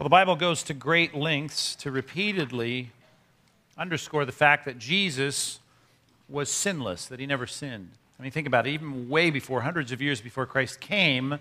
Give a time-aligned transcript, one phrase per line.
[0.00, 2.90] Well, the Bible goes to great lengths to repeatedly
[3.76, 5.58] underscore the fact that Jesus
[6.26, 7.90] was sinless, that he never sinned.
[8.18, 8.70] I mean, think about it.
[8.70, 11.38] Even way before, hundreds of years before Christ came,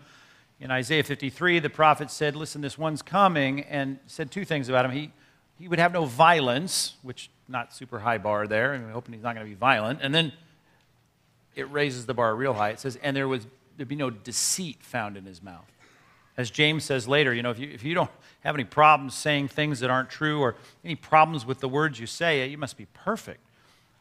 [0.60, 4.84] in Isaiah 53, the prophet said, Listen, this one's coming, and said two things about
[4.84, 4.91] him.
[4.91, 5.14] He,
[5.57, 9.23] he would have no violence, which not super high bar there, and we're hoping he's
[9.23, 10.00] not going to be violent.
[10.02, 10.34] And then
[11.55, 12.71] it raises the bar real high.
[12.71, 13.48] It says, And there was
[13.78, 15.71] there'd be no deceit found in his mouth.
[16.39, 18.10] As James says later, you know, if you, if you don't
[18.46, 22.07] have any problems saying things that aren't true or any problems with the words you
[22.07, 23.42] say, you must be perfect.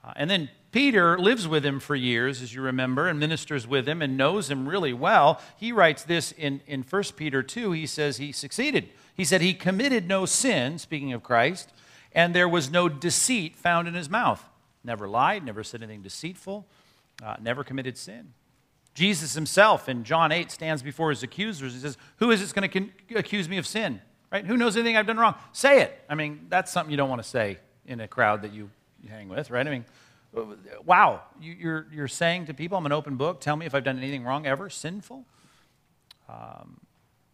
[0.05, 3.89] Uh, and then Peter lives with him for years, as you remember, and ministers with
[3.89, 5.41] him and knows him really well.
[5.57, 7.73] He writes this in, in 1 Peter 2.
[7.73, 8.89] He says he succeeded.
[9.17, 11.73] He said he committed no sin, speaking of Christ,
[12.13, 14.49] and there was no deceit found in his mouth.
[14.85, 16.69] Never lied, never said anything deceitful,
[17.21, 18.33] uh, never committed sin.
[18.99, 21.73] Jesus himself in John 8 stands before his accusers.
[21.73, 24.01] He says, Who is this going to con- accuse me of sin?
[24.33, 24.45] Right?
[24.45, 25.37] Who knows anything I've done wrong?
[25.53, 25.97] Say it.
[26.09, 28.71] I mean, that's something you don't want to say in a crowd that you
[29.09, 29.65] hang with, right?
[29.65, 29.85] I mean,
[30.85, 33.41] wow, you're, you're saying to people, I'm an open book.
[33.41, 35.25] Tell me if I've done anything wrong ever, sinful.
[36.29, 36.81] Um,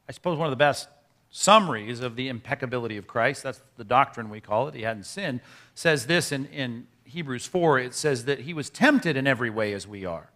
[0.07, 0.87] I suppose one of the best
[1.31, 5.41] summaries of the impeccability of Christ, that's the doctrine we call it, he hadn't sinned,
[5.75, 9.73] says this in, in Hebrews 4 it says that he was tempted in every way
[9.73, 10.29] as we are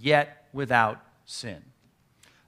[0.00, 1.62] yet without sin.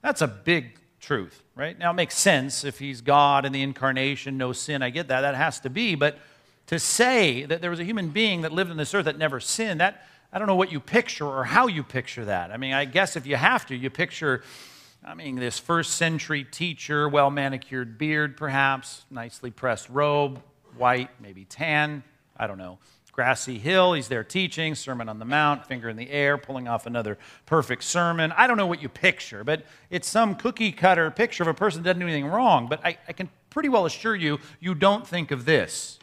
[0.02, 1.78] That's a big truth, right?
[1.78, 4.82] Now, it makes sense if he's God in the incarnation, no sin.
[4.82, 5.22] I get that.
[5.22, 5.94] That has to be.
[5.94, 6.18] But
[6.66, 9.40] to say that there was a human being that lived on this earth that never
[9.40, 12.50] sinned, that, I don't know what you picture or how you picture that.
[12.50, 14.42] I mean, I guess if you have to, you picture,
[15.04, 20.42] I mean, this first century teacher, well manicured beard, perhaps, nicely pressed robe,
[20.76, 22.04] white, maybe tan,
[22.36, 22.78] I don't know
[23.20, 23.92] grassy hill.
[23.92, 27.84] He's there teaching, Sermon on the Mount, finger in the air, pulling off another perfect
[27.84, 28.32] sermon.
[28.34, 31.82] I don't know what you picture, but it's some cookie cutter picture of a person
[31.82, 32.66] that doesn't do anything wrong.
[32.66, 35.98] But I, I can pretty well assure you, you don't think of this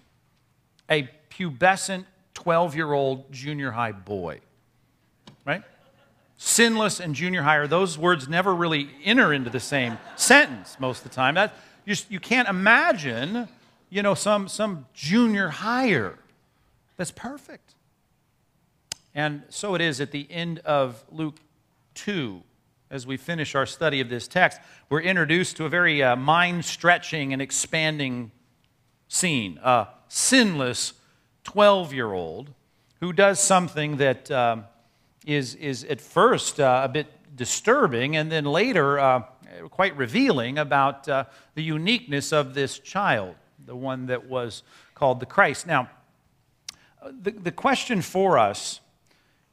[0.92, 2.06] a pubescent
[2.36, 4.40] 12 year old junior high boy,
[5.44, 5.64] right?
[6.38, 11.10] Sinless and junior high, those words never really enter into the same sentence most of
[11.10, 11.34] the time.
[11.34, 13.48] That, you, you can't imagine,
[13.90, 16.20] you know, some, some junior higher
[16.98, 17.76] that's perfect.
[19.16, 21.40] And so it is at the end of Luke
[21.96, 22.44] 2,
[22.90, 24.60] as we finish our study of this text,
[24.90, 28.32] we're introduced to a very uh, mind stretching and expanding
[29.08, 29.60] scene.
[29.64, 30.94] A sinless
[31.44, 32.52] 12 year old
[33.00, 34.58] who does something that uh,
[35.26, 39.22] is is, at first uh, a bit disturbing and then later uh,
[39.70, 41.26] quite revealing about uh,
[41.56, 43.36] the uniqueness of this child,
[43.66, 44.64] the one that was
[44.96, 45.68] called the Christ.
[45.68, 45.90] Now,
[47.12, 48.82] the, the question for us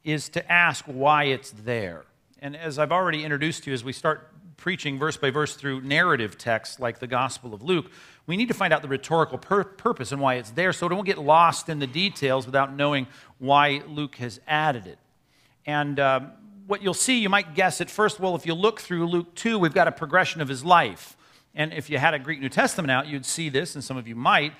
[0.03, 2.05] is to ask why it's there.
[2.39, 5.81] And as I've already introduced to you, as we start preaching verse by verse through
[5.81, 7.91] narrative texts like the Gospel of Luke,
[8.27, 11.05] we need to find out the rhetorical pur- purpose and why it's there so don't
[11.05, 13.07] get lost in the details without knowing
[13.39, 14.97] why Luke has added it.
[15.65, 16.31] And um,
[16.67, 19.59] what you'll see, you might guess at first, well, if you look through Luke 2,
[19.59, 21.15] we've got a progression of his life.
[21.57, 24.09] And if you had a Greek New Testament out, you'd see this, and some of
[24.09, 24.53] you might.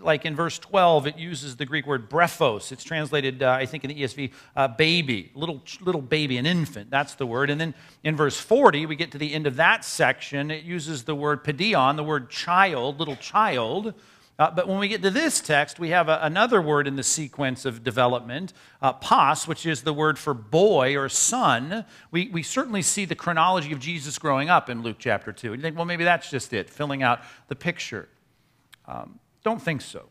[0.00, 2.72] Like in verse 12, it uses the Greek word brephos.
[2.72, 6.90] It's translated, uh, I think, in the ESV, uh, baby, little, little baby, an infant.
[6.90, 7.50] That's the word.
[7.50, 7.72] And then
[8.02, 10.50] in verse 40, we get to the end of that section.
[10.50, 13.94] It uses the word paidion, the word child, little child.
[14.40, 17.02] Uh, but when we get to this text, we have a, another word in the
[17.02, 21.84] sequence of development, uh, pas, which is the word for boy or son.
[22.10, 25.52] We, we certainly see the chronology of Jesus growing up in Luke chapter 2.
[25.52, 28.08] And you think, well, maybe that's just it, filling out the picture.
[28.88, 30.08] Um, don't think so.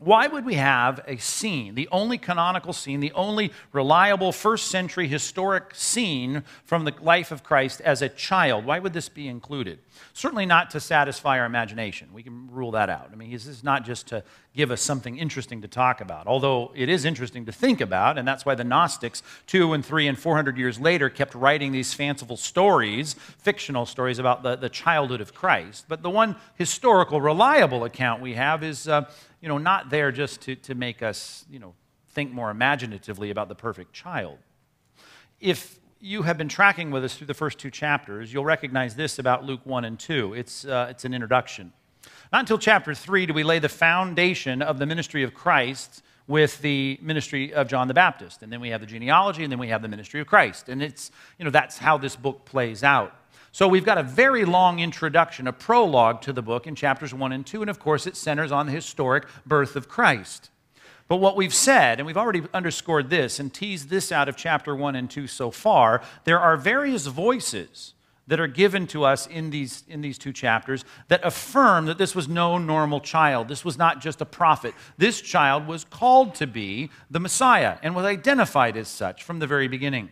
[0.00, 5.08] Why would we have a scene, the only canonical scene, the only reliable first century
[5.08, 8.64] historic scene from the life of Christ as a child?
[8.64, 9.80] Why would this be included?
[10.12, 12.10] Certainly not to satisfy our imagination.
[12.12, 13.10] We can rule that out.
[13.12, 14.22] I mean, this is not just to
[14.54, 18.26] give us something interesting to talk about, although it is interesting to think about, and
[18.26, 21.92] that's why the Gnostics, two and three and four hundred years later, kept writing these
[21.92, 25.86] fanciful stories, fictional stories about the, the childhood of Christ.
[25.88, 28.86] But the one historical, reliable account we have is.
[28.86, 31.74] Uh, you know, not there just to, to make us, you know,
[32.10, 34.38] think more imaginatively about the perfect child.
[35.40, 39.18] If you have been tracking with us through the first two chapters, you'll recognize this
[39.18, 40.34] about Luke 1 and 2.
[40.34, 41.72] It's, uh, it's an introduction.
[42.32, 46.60] Not until chapter 3 do we lay the foundation of the ministry of Christ with
[46.60, 48.42] the ministry of John the Baptist.
[48.42, 50.68] And then we have the genealogy, and then we have the ministry of Christ.
[50.68, 53.14] And it's, you know, that's how this book plays out.
[53.58, 57.32] So we've got a very long introduction, a prologue to the book in chapters 1
[57.32, 60.50] and 2, and of course it centers on the historic birth of Christ.
[61.08, 64.76] But what we've said, and we've already underscored this and teased this out of chapter
[64.76, 67.94] 1 and 2 so far, there are various voices
[68.28, 72.14] that are given to us in these, in these two chapters that affirm that this
[72.14, 73.48] was no normal child.
[73.48, 74.72] This was not just a prophet.
[74.98, 79.48] This child was called to be the Messiah and was identified as such from the
[79.48, 80.10] very beginning.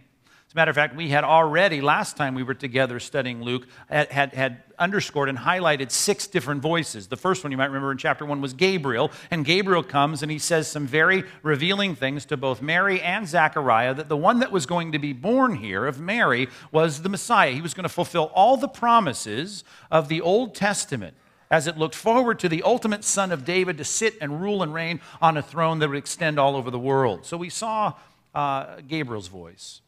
[0.56, 4.32] Matter of fact, we had already, last time we were together studying Luke, had, had,
[4.32, 7.08] had, underscored and highlighted six different voices.
[7.08, 9.10] The first one you might remember in chapter one was Gabriel.
[9.30, 13.92] And Gabriel comes and he says some very revealing things to both Mary and Zechariah
[13.92, 17.52] that the one that was going to be born here of Mary was the Messiah.
[17.52, 21.18] He was going to fulfill all the promises of the Old Testament
[21.50, 24.72] as it looked forward to the ultimate son of David to sit and rule and
[24.72, 27.26] reign on a throne that would extend all over the world.
[27.26, 27.92] So we saw
[28.34, 29.82] uh, Gabriel's voice.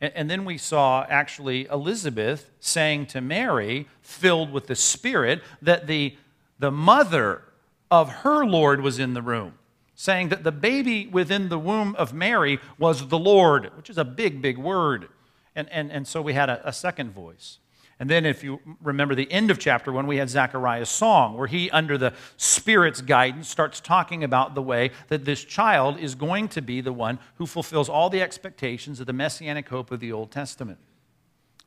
[0.00, 6.16] And, then we saw actually Elizabeth saying to Mary, filled with the Spirit, that the,
[6.58, 7.42] the mother
[7.90, 9.54] of her Lord was in the room,
[9.94, 14.04] saying that the baby within the womb of Mary was the Lord, which is a
[14.04, 15.08] big, big word.
[15.54, 17.58] And, and, and so we had a, a second voice.
[18.00, 21.46] And then, if you remember the end of chapter one, we had Zechariah's song, where
[21.46, 26.48] he, under the Spirit's guidance, starts talking about the way that this child is going
[26.48, 30.12] to be the one who fulfills all the expectations of the messianic hope of the
[30.12, 30.78] Old Testament.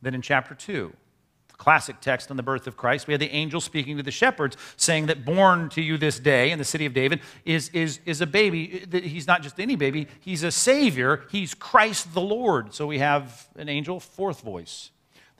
[0.01, 0.93] Then, in chapter two,
[1.49, 4.09] the classic text on the birth of Christ, we had the angel speaking to the
[4.09, 7.99] shepherds, saying that born to you this day in the city of David is, is,
[8.07, 8.87] is a baby.
[8.91, 11.25] He's not just any baby, he's a Savior.
[11.29, 12.73] He's Christ the Lord.
[12.73, 14.89] So we have an angel, fourth voice.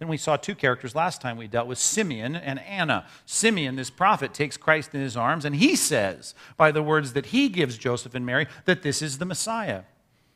[0.04, 3.06] Then we saw two characters last time we dealt with Simeon and Anna.
[3.26, 7.28] Simeon, this prophet, takes Christ in his arms, and he says, by the words that
[7.28, 9.84] he gives Joseph and Mary, that this is the Messiah.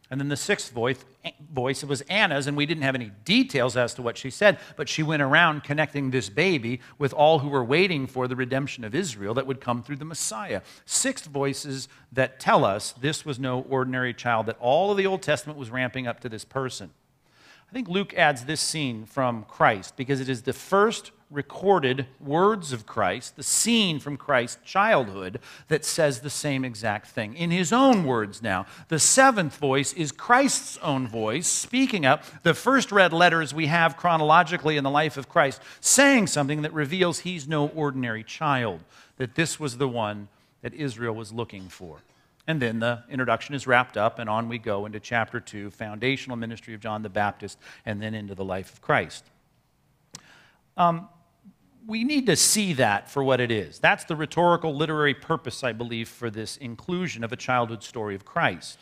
[0.10, 3.12] And then the sixth voice, eh, voice it was Anna's, and we didn't have any
[3.26, 7.40] details as to what she said, but she went around connecting this baby with all
[7.40, 10.62] who were waiting for the redemption of Israel that would come through the Messiah.
[10.86, 15.22] Six voices that tell us this was no ordinary child, that all of the Old
[15.22, 16.92] Testament was ramping up to this person.
[17.70, 22.72] I think Luke adds this scene from Christ because it is the first recorded words
[22.72, 27.34] of Christ, the scene from Christ's childhood, that says the same exact thing.
[27.34, 32.54] In his own words now, the seventh voice is Christ's own voice speaking up the
[32.54, 37.20] first red letters we have chronologically in the life of Christ, saying something that reveals
[37.20, 38.82] he's no ordinary child,
[39.18, 40.30] that this was the one
[40.62, 42.00] that Israel was looking for.
[42.48, 46.38] And then the introduction is wrapped up, and on we go into chapter 2, foundational
[46.38, 49.26] ministry of John the Baptist, and then into the life of Christ.
[50.78, 51.10] Um,
[51.86, 53.80] we need to see that for what it is.
[53.80, 58.26] That's the rhetorical literary purpose, I believe, for this inclusion of a childhood story of
[58.26, 58.80] Christ.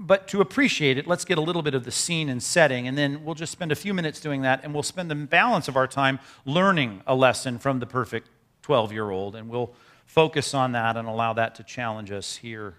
[0.00, 2.98] But to appreciate it, let's get a little bit of the scene and setting, and
[2.98, 5.76] then we'll just spend a few minutes doing that, and we'll spend the balance of
[5.76, 8.28] our time learning a lesson from the perfect
[8.62, 9.72] 12 year old, and we'll
[10.06, 12.74] focus on that and allow that to challenge us here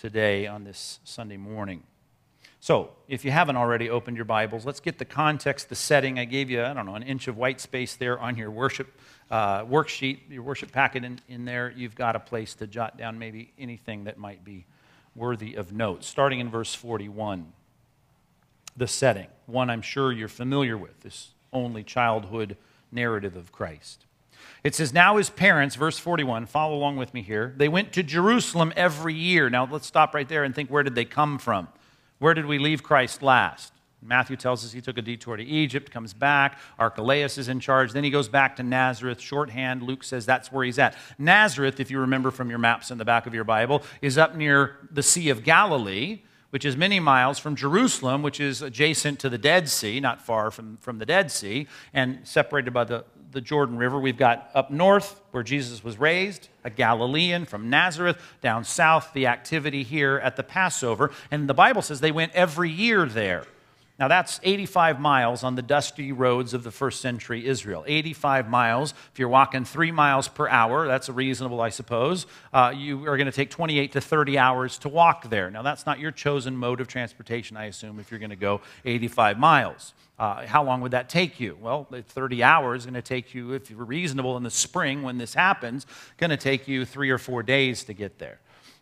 [0.00, 1.82] today on this Sunday morning.
[2.62, 6.18] So, if you haven't already opened your Bibles, let's get the context, the setting.
[6.18, 9.00] I gave you, I don't know, an inch of white space there on your worship
[9.30, 11.72] uh, worksheet, your worship packet in, in there.
[11.74, 14.66] You've got a place to jot down maybe anything that might be
[15.14, 16.04] worthy of note.
[16.04, 17.50] Starting in verse 41,
[18.76, 22.58] the setting, one I'm sure you're familiar with, this only childhood
[22.92, 24.04] narrative of Christ.
[24.62, 28.02] It says, Now his parents, verse 41, follow along with me here, they went to
[28.02, 29.50] Jerusalem every year.
[29.50, 31.68] Now let's stop right there and think where did they come from?
[32.18, 33.72] Where did we leave Christ last?
[34.02, 36.58] Matthew tells us he took a detour to Egypt, comes back.
[36.78, 37.92] Archelaus is in charge.
[37.92, 39.20] Then he goes back to Nazareth.
[39.20, 40.96] Shorthand, Luke says that's where he's at.
[41.18, 44.34] Nazareth, if you remember from your maps in the back of your Bible, is up
[44.34, 49.28] near the Sea of Galilee, which is many miles from Jerusalem, which is adjacent to
[49.28, 53.40] the Dead Sea, not far from, from the Dead Sea, and separated by the, the
[53.40, 53.98] Jordan River.
[53.98, 59.26] We've got up north where Jesus was raised, a Galilean from Nazareth, down south, the
[59.26, 61.10] activity here at the Passover.
[61.30, 63.44] And the Bible says they went every year there.
[64.00, 67.84] Now, that's 85 miles on the dusty roads of the first century Israel.
[67.86, 68.94] 85 miles.
[69.12, 72.26] If you're walking three miles per hour, that's reasonable, I suppose.
[72.50, 75.50] Uh, you are going to take 28 to 30 hours to walk there.
[75.50, 78.62] Now, that's not your chosen mode of transportation, I assume, if you're going to go
[78.86, 79.92] 85 miles.
[80.18, 81.58] Uh, how long would that take you?
[81.60, 85.18] Well, 30 hours is going to take you, if you're reasonable in the spring when
[85.18, 88.40] this happens, going to take you three or four days to get there.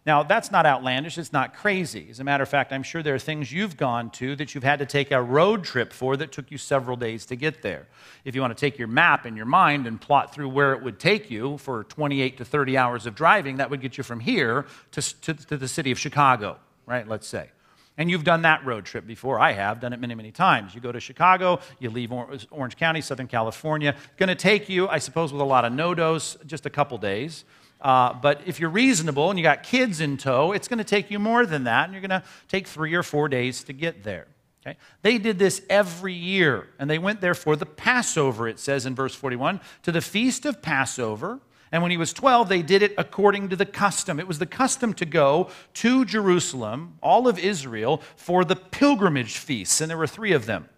[0.09, 1.19] Now, that's not outlandish.
[1.19, 2.07] It's not crazy.
[2.09, 4.65] As a matter of fact, I'm sure there are things you've gone to that you've
[4.65, 7.87] had to take a road trip for that took you several days to get there.
[8.25, 10.83] If you want to take your map in your mind and plot through where it
[10.83, 14.21] would take you for 28 to 30 hours of driving, that would get you from
[14.21, 17.07] here to, to, to the city of Chicago, right?
[17.07, 17.51] Let's say.
[17.99, 19.39] And you've done that road trip before.
[19.39, 20.75] I have done it many, many times.
[20.75, 23.95] You go to Chicago, you leave Orange County, Southern California.
[24.17, 27.45] Going to take you, I suppose, with a lot of NoDoz, just a couple days.
[27.81, 31.11] Uh, but if you're reasonable and you got kids in tow, it's going to take
[31.11, 34.03] you more than that, and you're going to take three or four days to get
[34.03, 34.27] there.
[34.67, 34.77] Okay?
[35.03, 38.95] They did this every year, and they went there for the Passover, it says in
[38.95, 41.41] verse 41, to the feast of Passover.
[41.71, 44.19] And when he was 12, they did it according to the custom.
[44.19, 49.81] It was the custom to go to Jerusalem, all of Israel, for the pilgrimage feasts,
[49.81, 50.69] and there were three of them.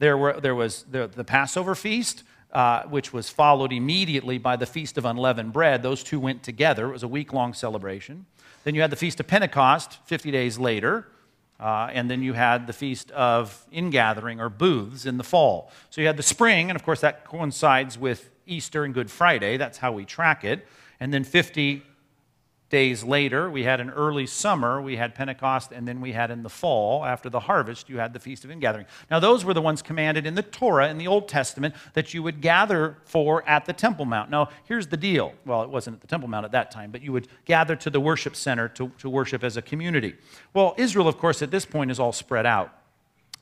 [0.00, 4.66] There, were, there was the, the Passover feast, uh, which was followed immediately by the
[4.66, 5.82] Feast of Unleavened Bread.
[5.82, 6.88] Those two went together.
[6.88, 8.26] It was a week long celebration.
[8.64, 11.06] Then you had the Feast of Pentecost 50 days later.
[11.60, 15.70] Uh, and then you had the Feast of Ingathering or Booths in the fall.
[15.90, 19.58] So you had the spring, and of course that coincides with Easter and Good Friday.
[19.58, 20.66] That's how we track it.
[21.00, 21.82] And then 50
[22.70, 26.42] days later, we had an early summer, we had Pentecost, and then we had in
[26.42, 28.86] the fall, after the harvest, you had the Feast of Ingathering.
[29.10, 32.22] Now, those were the ones commanded in the Torah, in the Old Testament, that you
[32.22, 34.30] would gather for at the Temple Mount.
[34.30, 35.34] Now, here's the deal.
[35.44, 37.90] Well, it wasn't at the Temple Mount at that time, but you would gather to
[37.90, 40.14] the worship center to, to worship as a community.
[40.54, 42.72] Well, Israel, of course, at this point is all spread out.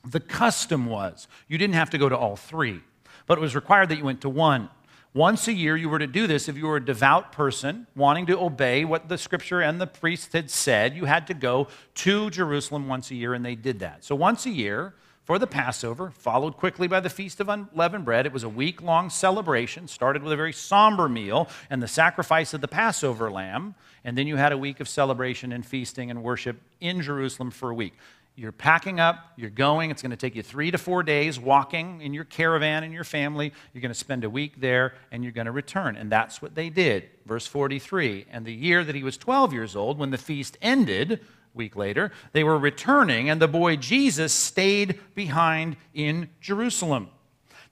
[0.03, 2.81] The custom was you didn't have to go to all three,
[3.27, 4.69] but it was required that you went to one.
[5.13, 8.27] Once a year, you were to do this if you were a devout person wanting
[8.27, 10.95] to obey what the scripture and the priest had said.
[10.95, 14.03] You had to go to Jerusalem once a year, and they did that.
[14.03, 14.93] So, once a year
[15.29, 18.25] for the Passover, followed quickly by the Feast of Unleavened Bread.
[18.27, 22.53] It was a week long celebration, started with a very somber meal and the sacrifice
[22.53, 23.75] of the Passover lamb.
[24.03, 27.69] And then you had a week of celebration and feasting and worship in Jerusalem for
[27.69, 27.93] a week.
[28.39, 29.91] You're packing up, you're going.
[29.91, 33.03] It's going to take you three to four days walking in your caravan and your
[33.03, 33.51] family.
[33.73, 35.97] You're going to spend a week there and you're going to return.
[35.97, 37.09] And that's what they did.
[37.25, 41.11] Verse 43 And the year that he was 12 years old, when the feast ended,
[41.11, 41.19] a
[41.53, 47.09] week later, they were returning, and the boy Jesus stayed behind in Jerusalem.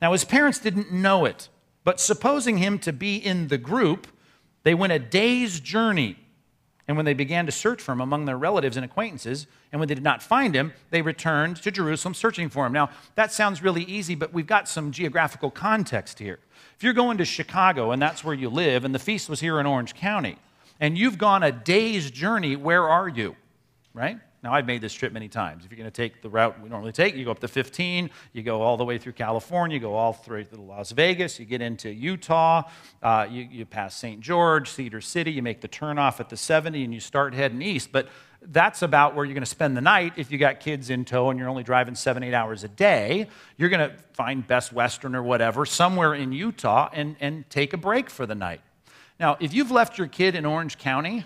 [0.01, 1.47] Now, his parents didn't know it,
[1.86, 4.05] but supposing him to be in the group,
[4.63, 6.17] they went a day's journey
[6.88, 9.89] and when they began to search for him among their relatives and acquaintances, and when
[9.89, 12.72] they did not find him, they returned to Jerusalem searching for him.
[12.72, 16.39] Now, that sounds really easy, but we've got some geographical context here.
[16.77, 19.60] If you're going to Chicago and that's where you live, and the feast was here
[19.60, 20.38] in Orange County,
[20.79, 23.36] and you've gone a day's journey, where are you?
[23.94, 24.20] Right?
[24.44, 25.65] Now, I've made this trip many times.
[25.65, 28.10] If you're going to take the route we normally take, you go up to 15,
[28.34, 31.39] you go all the way through California, you go all the through to Las Vegas,
[31.39, 32.63] you get into Utah,
[33.01, 34.22] uh, you, you pass St.
[34.22, 37.91] George, Cedar City, you make the turnoff at the 70, and you start heading east.
[37.91, 38.10] But
[38.41, 41.29] that's about where you're going to spend the night if you got kids in tow
[41.32, 43.27] and you're only driving seven, eight hours a day.
[43.58, 47.77] You're going to find Best Western or whatever somewhere in Utah and, and take a
[47.77, 48.62] break for the night.
[49.20, 51.25] Now, if you've left your kid in Orange County,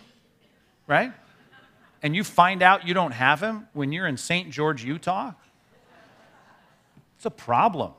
[0.87, 1.11] right?
[2.01, 4.49] And you find out you don't have him when you're in St.
[4.49, 5.33] George, Utah,
[7.15, 7.93] it's a problem.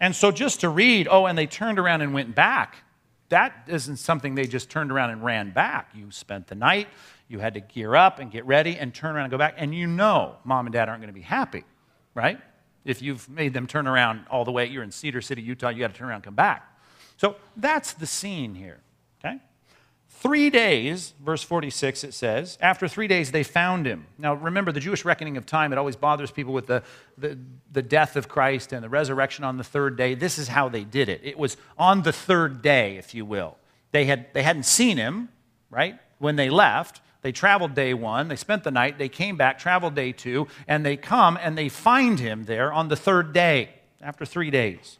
[0.00, 2.76] And so just to read, oh, and they turned around and went back,
[3.30, 5.90] that isn't something they just turned around and ran back.
[5.94, 6.88] You spent the night,
[7.26, 9.74] you had to gear up and get ready and turn around and go back, and
[9.74, 11.64] you know mom and dad aren't going to be happy,
[12.14, 12.40] right?
[12.84, 15.80] If you've made them turn around all the way, you're in Cedar City, Utah, you
[15.80, 16.72] got to turn around and come back.
[17.16, 18.80] So that's the scene here?
[20.20, 24.06] Three days, verse 46, it says, after three days they found him.
[24.18, 26.82] Now remember, the Jewish reckoning of time, it always bothers people with the,
[27.16, 27.38] the,
[27.70, 30.14] the, death of Christ and the resurrection on the third day.
[30.14, 31.20] This is how they did it.
[31.22, 33.58] It was on the third day, if you will.
[33.92, 35.28] They, had, they hadn't seen him,
[35.70, 37.00] right, when they left.
[37.22, 40.84] They traveled day one, they spent the night, they came back, traveled day two, and
[40.84, 43.70] they come and they find him there on the third day,
[44.00, 44.98] after three days.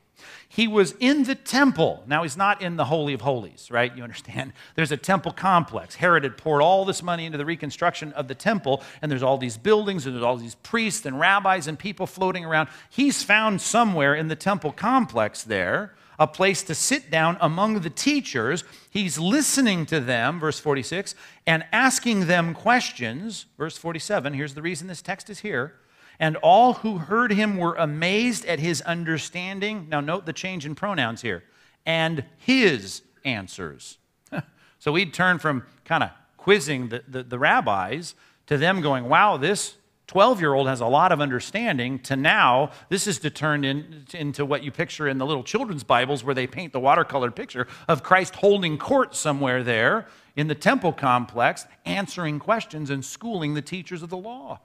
[0.48, 2.04] He was in the temple.
[2.06, 3.94] Now, he's not in the Holy of Holies, right?
[3.96, 4.52] You understand?
[4.74, 5.96] There's a temple complex.
[5.96, 9.38] Herod had poured all this money into the reconstruction of the temple, and there's all
[9.38, 12.68] these buildings, and there's all these priests and rabbis and people floating around.
[12.90, 17.90] He's found somewhere in the temple complex there a place to sit down among the
[17.90, 18.64] teachers.
[18.90, 21.14] He's listening to them, verse 46,
[21.46, 23.46] and asking them questions.
[23.56, 25.74] Verse 47, here's the reason this text is here
[26.20, 29.86] and all who heard him were amazed at his understanding.
[29.88, 31.44] Now, note the change in pronouns here.
[31.86, 33.98] And his answers.
[34.78, 38.14] so we'd turn from kind of quizzing the, the, the rabbis
[38.46, 39.76] to them going, wow, this
[40.08, 44.06] 12 year old has a lot of understanding, to now this is to turn in,
[44.14, 47.68] into what you picture in the little children's Bibles where they paint the watercolored picture
[47.86, 53.62] of Christ holding court somewhere there in the temple complex, answering questions and schooling the
[53.62, 54.60] teachers of the law.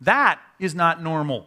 [0.00, 1.46] That is not normal,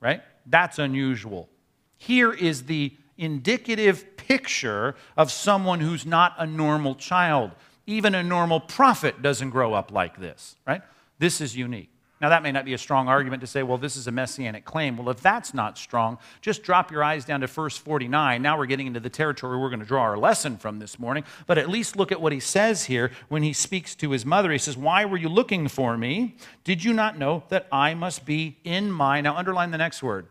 [0.00, 0.22] right?
[0.46, 1.48] That's unusual.
[1.96, 7.52] Here is the indicative picture of someone who's not a normal child.
[7.86, 10.82] Even a normal prophet doesn't grow up like this, right?
[11.18, 11.91] This is unique.
[12.22, 14.64] Now, that may not be a strong argument to say, well, this is a messianic
[14.64, 14.96] claim.
[14.96, 18.40] Well, if that's not strong, just drop your eyes down to verse 49.
[18.40, 21.24] Now we're getting into the territory we're going to draw our lesson from this morning.
[21.48, 24.52] But at least look at what he says here when he speaks to his mother.
[24.52, 26.36] He says, Why were you looking for me?
[26.62, 30.28] Did you not know that I must be in my, now underline the next word,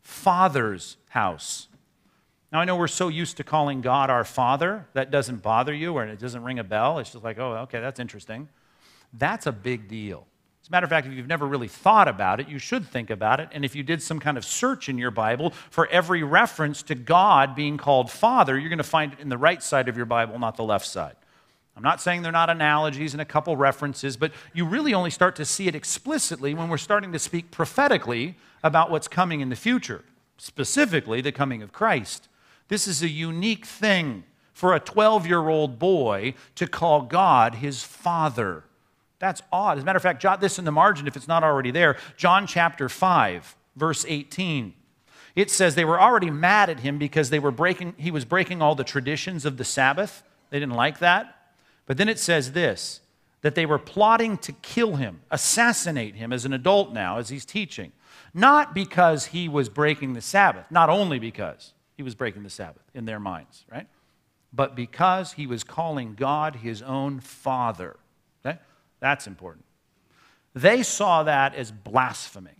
[0.00, 1.66] Father's house?
[2.52, 5.94] Now, I know we're so used to calling God our Father, that doesn't bother you
[5.94, 7.00] or it doesn't ring a bell.
[7.00, 8.48] It's just like, oh, okay, that's interesting.
[9.12, 10.28] That's a big deal.
[10.72, 13.50] Matter of fact, if you've never really thought about it, you should think about it.
[13.52, 16.94] And if you did some kind of search in your Bible for every reference to
[16.94, 20.06] God being called Father, you're going to find it in the right side of your
[20.06, 21.14] Bible, not the left side.
[21.76, 25.36] I'm not saying they're not analogies and a couple references, but you really only start
[25.36, 29.56] to see it explicitly when we're starting to speak prophetically about what's coming in the
[29.56, 30.02] future,
[30.38, 32.28] specifically the coming of Christ.
[32.68, 34.24] This is a unique thing
[34.54, 38.64] for a 12 year old boy to call God his Father.
[39.22, 39.78] That's odd.
[39.78, 41.96] As a matter of fact, jot this in the margin if it's not already there.
[42.16, 44.74] John chapter 5, verse 18.
[45.36, 48.60] It says they were already mad at him because they were breaking, he was breaking
[48.60, 50.24] all the traditions of the Sabbath.
[50.50, 51.36] They didn't like that.
[51.86, 53.00] But then it says this
[53.42, 57.44] that they were plotting to kill him, assassinate him as an adult now, as he's
[57.44, 57.92] teaching.
[58.34, 62.82] Not because he was breaking the Sabbath, not only because he was breaking the Sabbath
[62.92, 63.86] in their minds, right?
[64.52, 67.96] But because he was calling God his own Father.
[69.02, 69.64] That's important.
[70.54, 72.52] They saw that as blasphemy.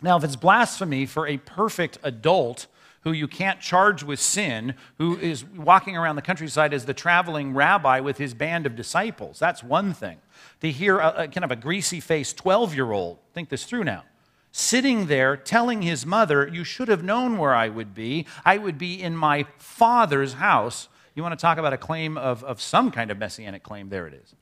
[0.00, 2.68] Now, if it's blasphemy for a perfect adult
[3.02, 7.52] who you can't charge with sin, who is walking around the countryside as the traveling
[7.52, 10.18] rabbi with his band of disciples, that's one thing.
[10.60, 13.84] To hear a, a kind of a greasy faced 12 year old, think this through
[13.84, 14.04] now,
[14.52, 18.26] sitting there telling his mother, You should have known where I would be.
[18.44, 20.88] I would be in my father's house.
[21.16, 23.88] You want to talk about a claim of, of some kind of messianic claim?
[23.88, 24.36] There it is.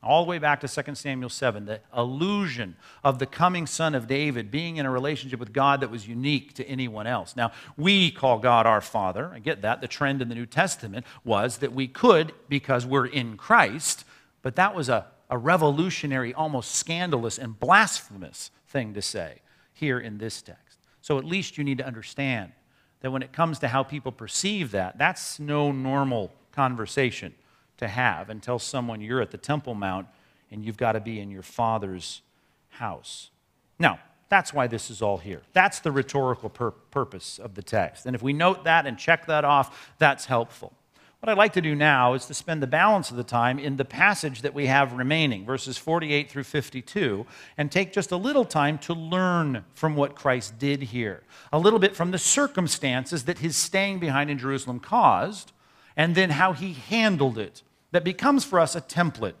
[0.00, 4.06] All the way back to 2 Samuel 7, the illusion of the coming son of
[4.06, 7.34] David being in a relationship with God that was unique to anyone else.
[7.34, 9.32] Now, we call God our Father.
[9.34, 9.80] I get that.
[9.80, 14.04] The trend in the New Testament was that we could because we're in Christ,
[14.40, 19.40] but that was a, a revolutionary, almost scandalous, and blasphemous thing to say
[19.72, 20.78] here in this text.
[21.00, 22.52] So at least you need to understand
[23.00, 27.34] that when it comes to how people perceive that, that's no normal conversation
[27.78, 30.06] to have and tell someone you're at the Temple Mount
[30.50, 32.22] and you've got to be in your Father's
[32.70, 33.30] house.
[33.78, 35.42] Now, that's why this is all here.
[35.52, 38.06] That's the rhetorical pur- purpose of the text.
[38.06, 40.72] And if we note that and check that off, that's helpful.
[41.20, 43.76] What I'd like to do now is to spend the balance of the time in
[43.76, 48.44] the passage that we have remaining, verses 48 through 52, and take just a little
[48.44, 51.24] time to learn from what Christ did here.
[51.52, 55.50] A little bit from the circumstances that his staying behind in Jerusalem caused,
[55.96, 59.34] and then how he handled it that becomes for us a template.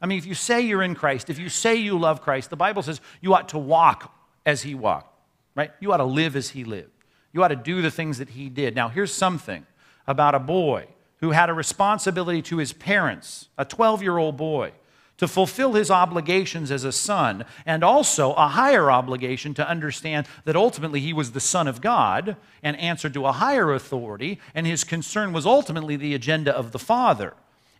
[0.00, 2.56] I mean, if you say you're in Christ, if you say you love Christ, the
[2.56, 4.14] Bible says you ought to walk
[4.44, 5.18] as he walked,
[5.54, 5.70] right?
[5.80, 6.90] You ought to live as he lived.
[7.32, 8.74] You ought to do the things that he did.
[8.74, 9.66] Now, here's something
[10.06, 10.86] about a boy
[11.18, 14.72] who had a responsibility to his parents, a 12 year old boy,
[15.16, 20.56] to fulfill his obligations as a son, and also a higher obligation to understand that
[20.56, 24.82] ultimately he was the Son of God and answered to a higher authority, and his
[24.82, 27.34] concern was ultimately the agenda of the Father.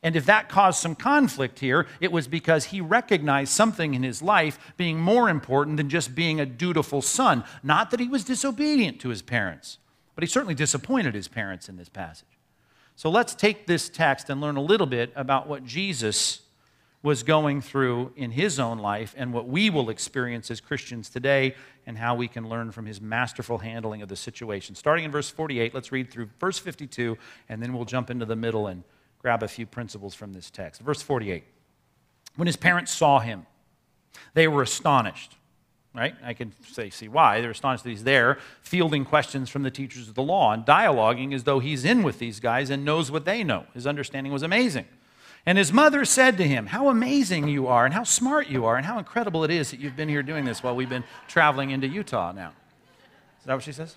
[0.05, 4.21] And if that caused some conflict here, it was because he recognized something in his
[4.21, 7.43] life being more important than just being a dutiful son.
[7.63, 9.79] Not that he was disobedient to his parents,
[10.15, 12.29] but he certainly disappointed his parents in this passage.
[12.97, 16.43] So let's take this text and learn a little bit about what Jesus
[17.03, 21.55] was going through in his own life and what we will experience as Christians today
[21.87, 24.75] and how we can learn from his masterful handling of the situation.
[24.75, 27.17] Starting in verse 48, let's read through verse 52,
[27.49, 28.85] and then we'll jump into the middle and
[29.25, 30.83] grab a few principles from this text.
[30.83, 31.45] Verse 48.
[32.37, 33.47] When his parents saw him,
[34.35, 35.37] they were astonished.
[35.95, 36.15] Right?
[36.23, 37.41] I can say, see why.
[37.41, 41.33] They're astonished that he's there, fielding questions from the teachers of the law and dialoguing
[41.33, 43.65] as though he's in with these guys and knows what they know.
[43.73, 44.85] His understanding was amazing.
[45.47, 48.77] And his mother said to him, How amazing you are, and how smart you are,
[48.77, 51.71] and how incredible it is that you've been here doing this while we've been traveling
[51.71, 52.53] into Utah now.
[53.41, 53.97] Is that what she says?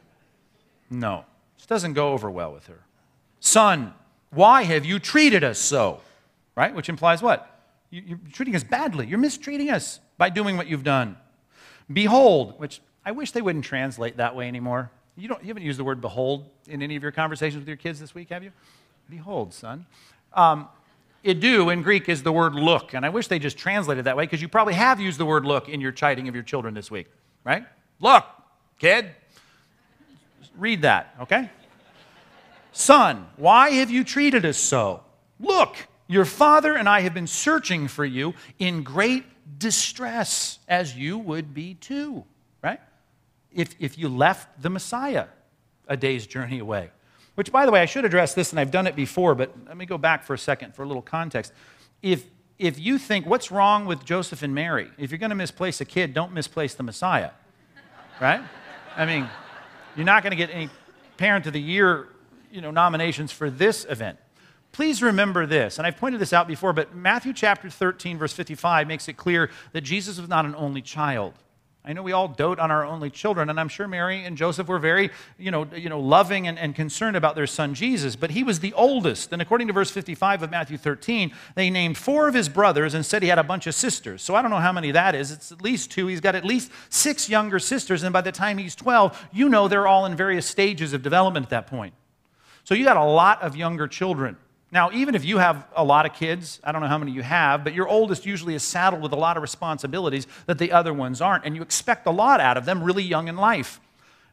[0.90, 1.26] No.
[1.58, 2.80] This doesn't go over well with her.
[3.42, 3.94] Son,
[4.32, 6.02] why have you treated us so?
[6.56, 6.74] Right?
[6.74, 7.54] Which implies what?
[7.90, 9.08] You're treating us badly.
[9.08, 11.18] You're mistreating us by doing what you've done.
[11.92, 14.92] Behold, which I wish they wouldn't translate that way anymore.
[15.16, 17.78] You, don't, you haven't used the word behold in any of your conversations with your
[17.78, 18.52] kids this week, have you?
[19.10, 19.86] Behold, son.
[20.34, 20.68] Um,
[21.24, 24.26] idu in Greek is the word look, and I wish they just translated that way
[24.26, 26.92] because you probably have used the word look in your chiding of your children this
[26.92, 27.08] week,
[27.44, 27.66] right?
[28.00, 28.26] Look,
[28.78, 29.12] kid.
[30.58, 31.50] Read that, okay?
[32.78, 35.02] Son, why have you treated us so?
[35.40, 39.26] Look, your father and I have been searching for you in great
[39.58, 42.24] distress, as you would be too,
[42.62, 42.80] right?
[43.52, 45.26] If, if you left the Messiah
[45.88, 46.92] a day's journey away.
[47.34, 49.76] Which, by the way, I should address this, and I've done it before, but let
[49.76, 51.54] me go back for a second for a little context.
[52.04, 52.26] If,
[52.60, 54.92] if you think, what's wrong with Joseph and Mary?
[55.00, 57.32] If you're going to misplace a kid, don't misplace the Messiah,
[58.22, 58.42] right?
[58.96, 59.28] I mean,
[59.96, 60.70] you're not going to get any
[61.18, 62.10] Parent of the Year
[62.52, 64.18] you know, nominations for this event.
[64.72, 68.88] Please remember this, and I've pointed this out before, but Matthew chapter 13, verse 55
[68.88, 71.34] makes it clear that Jesus was not an only child.
[71.88, 74.68] I know we all dote on our only children, and I'm sure Mary and Joseph
[74.68, 78.30] were very, you know, you know loving and, and concerned about their son Jesus, but
[78.30, 79.32] he was the oldest.
[79.32, 83.06] And according to verse 55 of Matthew 13, they named four of his brothers and
[83.06, 84.22] said he had a bunch of sisters.
[84.22, 85.32] So I don't know how many that is.
[85.32, 86.08] It's at least two.
[86.08, 89.70] He's got at least six younger sisters, and by the time he's 12, you know
[89.70, 91.94] they're all in various stages of development at that point.
[92.68, 94.36] So you got a lot of younger children.
[94.74, 97.22] Now, even if you have a lot of kids, I don't know how many you
[97.22, 100.94] have, but your oldest usually is saddled with a lot of responsibilities that the other
[100.94, 103.80] ones aren't, and you expect a lot out of them really young in life.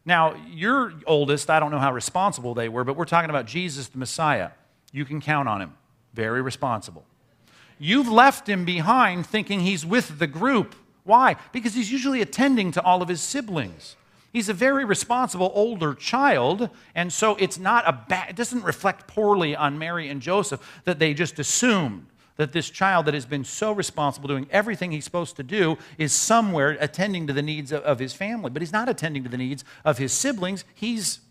[0.03, 3.87] Now, your oldest, I don't know how responsible they were, but we're talking about Jesus
[3.87, 4.49] the Messiah.
[4.91, 5.73] You can count on him.
[6.13, 7.05] Very responsible.
[7.79, 10.75] You've left him behind thinking he's with the group.
[11.05, 11.37] Why?
[11.53, 13.95] Because he's usually attending to all of his siblings.
[14.35, 19.07] He's a very responsible older child, and so it's not a bad, it doesn't reflect
[19.07, 23.45] poorly on Mary and Joseph that they just assumed that this child that has been
[23.45, 27.81] so responsible, doing everything he's supposed to do, is somewhere attending to the needs of,
[27.83, 28.49] of his family.
[28.49, 30.65] But he's not attending to the needs of his siblings.
[30.73, 31.21] He's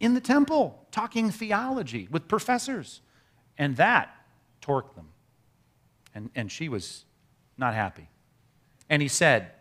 [0.00, 3.00] in the temple talking theology with professors.
[3.58, 4.12] And that
[4.60, 5.10] torqued them.
[6.16, 7.04] And, and she was
[7.56, 8.08] not happy.
[8.88, 9.52] And he said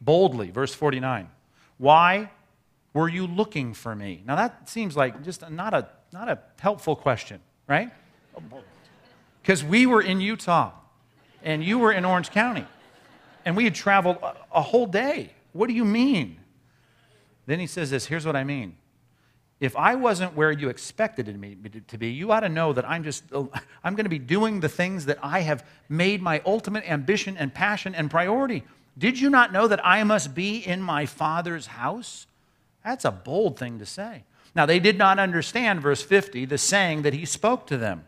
[0.00, 1.28] boldly, verse 49,
[1.76, 2.30] Why
[2.94, 4.22] were you looking for me?
[4.26, 7.90] Now that seems like just not a, not a helpful question, right?
[9.42, 10.72] Because we were in Utah
[11.42, 12.66] and you were in Orange County
[13.44, 15.32] and we had traveled a, a whole day.
[15.52, 16.38] What do you mean?
[17.46, 18.76] Then he says this here's what I mean.
[19.60, 21.56] If I wasn't where you expected me
[21.88, 23.44] to be, you ought to know that I'm just, uh,
[23.82, 27.52] I'm going to be doing the things that I have made my ultimate ambition and
[27.52, 28.62] passion and priority.
[28.96, 32.27] Did you not know that I must be in my Father's house?
[32.88, 34.24] That's a bold thing to say.
[34.54, 38.06] Now, they did not understand, verse 50, the saying that he spoke to them.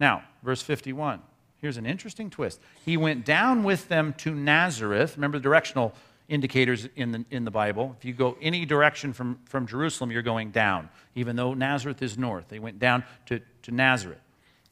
[0.00, 1.22] Now, verse 51,
[1.60, 2.58] here's an interesting twist.
[2.84, 5.16] He went down with them to Nazareth.
[5.16, 5.94] Remember the directional
[6.28, 7.94] indicators in the, in the Bible.
[7.96, 12.18] If you go any direction from, from Jerusalem, you're going down, even though Nazareth is
[12.18, 12.48] north.
[12.48, 14.18] They went down to, to Nazareth.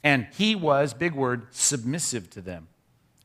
[0.02, 2.66] And he was, big word, submissive to them.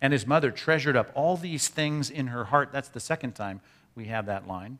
[0.02, 2.70] And his mother treasured up all these things in her heart.
[2.72, 3.62] That's the second time
[3.96, 4.78] we have that line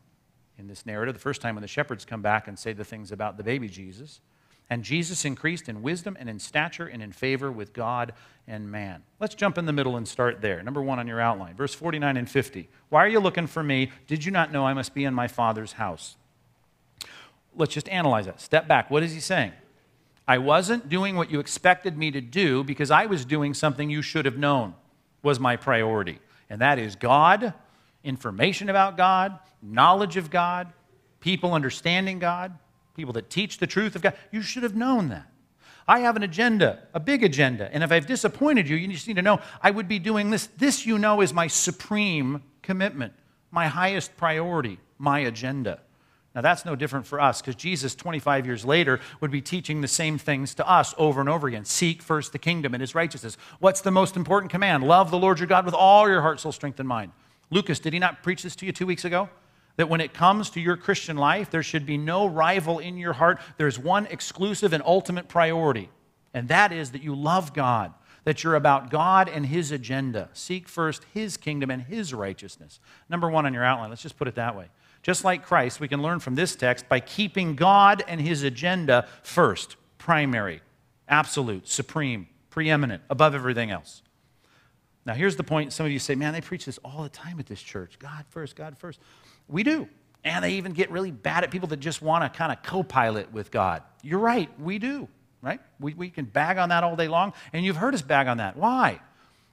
[0.60, 1.14] in this narrative.
[1.14, 3.68] The first time when the shepherds come back and say the things about the baby
[3.68, 4.20] Jesus.
[4.68, 8.12] And Jesus increased in wisdom and in stature and in favor with God
[8.46, 9.02] and man.
[9.18, 10.62] Let's jump in the middle and start there.
[10.62, 12.68] Number one on your outline, verse 49 and 50.
[12.88, 13.90] Why are you looking for me?
[14.06, 16.16] Did you not know I must be in my Father's house?
[17.56, 18.40] Let's just analyze that.
[18.40, 18.90] Step back.
[18.90, 19.52] What is he saying?
[20.28, 24.02] I wasn't doing what you expected me to do because I was doing something you
[24.02, 24.74] should have known
[25.24, 26.20] was my priority.
[26.48, 27.54] And that is God
[28.04, 30.72] information about God, knowledge of God,
[31.20, 32.56] people understanding God,
[32.94, 34.14] people that teach the truth of God.
[34.30, 35.26] You should have known that.
[35.86, 39.16] I have an agenda, a big agenda, and if I've disappointed you, you just need
[39.16, 40.46] to know I would be doing this.
[40.56, 43.12] This, you know, is my supreme commitment,
[43.50, 45.80] my highest priority, my agenda.
[46.34, 49.88] Now, that's no different for us because Jesus, 25 years later, would be teaching the
[49.88, 51.64] same things to us over and over again.
[51.64, 53.36] Seek first the kingdom and his righteousness.
[53.58, 54.84] What's the most important command?
[54.84, 57.10] Love the Lord your God with all your heart, soul, strength, and mind.
[57.50, 59.28] Lucas, did he not preach this to you two weeks ago?
[59.76, 63.14] That when it comes to your Christian life, there should be no rival in your
[63.14, 63.40] heart.
[63.56, 65.90] There's one exclusive and ultimate priority,
[66.34, 70.28] and that is that you love God, that you're about God and His agenda.
[70.32, 72.78] Seek first His kingdom and His righteousness.
[73.08, 74.66] Number one on your outline, let's just put it that way.
[75.02, 79.08] Just like Christ, we can learn from this text by keeping God and His agenda
[79.22, 80.60] first, primary,
[81.08, 84.02] absolute, supreme, preeminent, above everything else.
[85.06, 85.72] Now, here's the point.
[85.72, 88.24] Some of you say, man, they preach this all the time at this church God
[88.28, 89.00] first, God first.
[89.48, 89.88] We do.
[90.22, 92.82] And they even get really bad at people that just want to kind of co
[92.82, 93.82] pilot with God.
[94.02, 95.08] You're right, we do,
[95.40, 95.60] right?
[95.78, 98.36] We, we can bag on that all day long, and you've heard us bag on
[98.36, 98.56] that.
[98.56, 99.00] Why?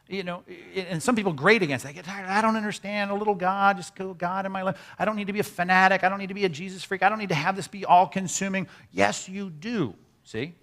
[0.09, 0.43] You know,
[0.75, 1.89] and some people grate against it.
[1.89, 2.27] I get tired.
[2.27, 4.77] I don't understand a little God, just go God in my life.
[4.99, 6.03] I don't need to be a fanatic.
[6.03, 7.03] I don't need to be a Jesus freak.
[7.03, 8.67] I don't need to have this be all consuming.
[8.91, 9.95] Yes, you do.
[10.23, 10.53] See?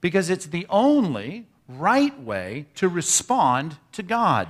[0.00, 4.48] Because it's the only right way to respond to God.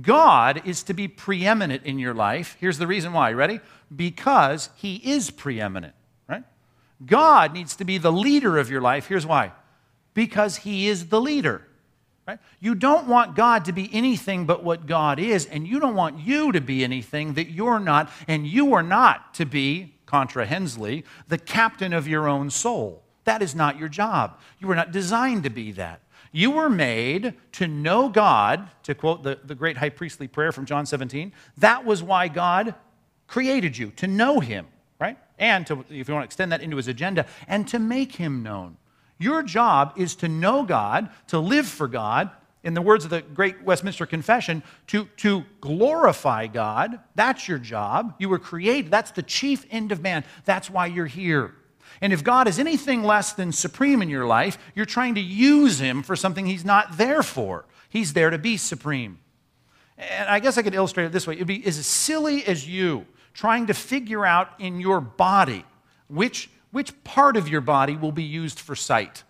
[0.00, 2.56] God is to be preeminent in your life.
[2.60, 3.32] Here's the reason why.
[3.32, 3.60] Ready?
[3.94, 5.94] Because He is preeminent,
[6.28, 6.44] right?
[7.04, 9.06] God needs to be the leader of your life.
[9.06, 9.52] Here's why.
[10.12, 11.62] Because He is the leader.
[12.28, 12.38] Right?
[12.58, 16.18] You don't want God to be anything but what God is, and you don't want
[16.18, 21.04] you to be anything that you're not, and you are not to be, contra Henley,
[21.28, 23.02] the captain of your own soul.
[23.24, 24.38] That is not your job.
[24.58, 26.00] You were not designed to be that.
[26.36, 30.66] You were made to know God, to quote the, the great high priestly prayer from
[30.66, 31.32] John 17.
[31.56, 32.74] That was why God
[33.26, 34.66] created you, to know Him,
[35.00, 35.16] right?
[35.38, 38.42] And to, if you want to extend that into His agenda, and to make Him
[38.42, 38.76] known.
[39.16, 42.30] Your job is to know God, to live for God,
[42.62, 47.00] in the words of the great Westminster Confession, to, to glorify God.
[47.14, 48.14] That's your job.
[48.18, 48.90] You were created.
[48.90, 50.22] That's the chief end of man.
[50.44, 51.54] That's why you're here.
[52.00, 55.78] And if God is anything less than supreme in your life, you're trying to use
[55.78, 57.64] him for something he's not there for.
[57.88, 59.18] He's there to be supreme.
[59.96, 63.06] And I guess I could illustrate it this way it'd be as silly as you
[63.32, 65.64] trying to figure out in your body
[66.08, 69.24] which which part of your body will be used for sight?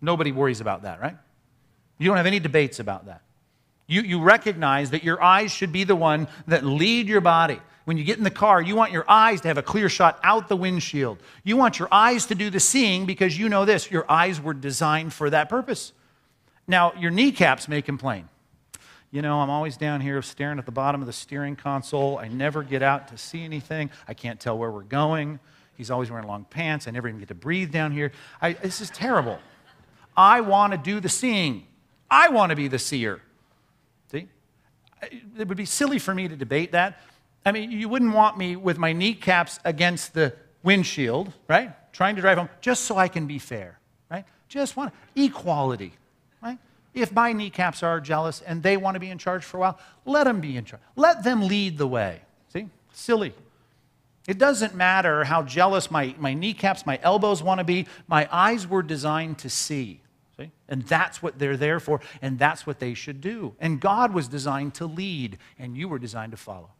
[0.00, 1.16] Nobody worries about that, right?
[1.98, 3.20] You don't have any debates about that.
[3.86, 7.60] You, you recognize that your eyes should be the one that lead your body.
[7.84, 10.20] When you get in the car, you want your eyes to have a clear shot
[10.22, 11.18] out the windshield.
[11.44, 14.54] You want your eyes to do the seeing because you know this your eyes were
[14.54, 15.92] designed for that purpose.
[16.66, 18.28] Now, your kneecaps may complain.
[19.10, 22.18] You know, I'm always down here staring at the bottom of the steering console.
[22.18, 23.90] I never get out to see anything.
[24.06, 25.40] I can't tell where we're going.
[25.76, 26.86] He's always wearing long pants.
[26.86, 28.12] I never even get to breathe down here.
[28.40, 29.38] I, this is terrible.
[30.16, 31.66] I want to do the seeing.
[32.08, 33.20] I want to be the seer.
[34.12, 34.28] See?
[35.38, 37.00] It would be silly for me to debate that.
[37.44, 41.72] I mean, you wouldn't want me with my kneecaps against the windshield, right?
[41.92, 43.78] Trying to drive home just so I can be fair,
[44.10, 44.24] right?
[44.48, 45.92] Just want equality,
[46.42, 46.58] right?
[46.92, 49.78] If my kneecaps are jealous and they want to be in charge for a while,
[50.04, 50.82] let them be in charge.
[50.96, 52.20] Let them lead the way.
[52.52, 52.68] See?
[52.92, 53.32] Silly.
[54.28, 57.86] It doesn't matter how jealous my, my kneecaps, my elbows want to be.
[58.06, 60.02] My eyes were designed to see.
[60.36, 60.50] See?
[60.68, 63.54] And that's what they're there for, and that's what they should do.
[63.58, 66.70] And God was designed to lead, and you were designed to follow.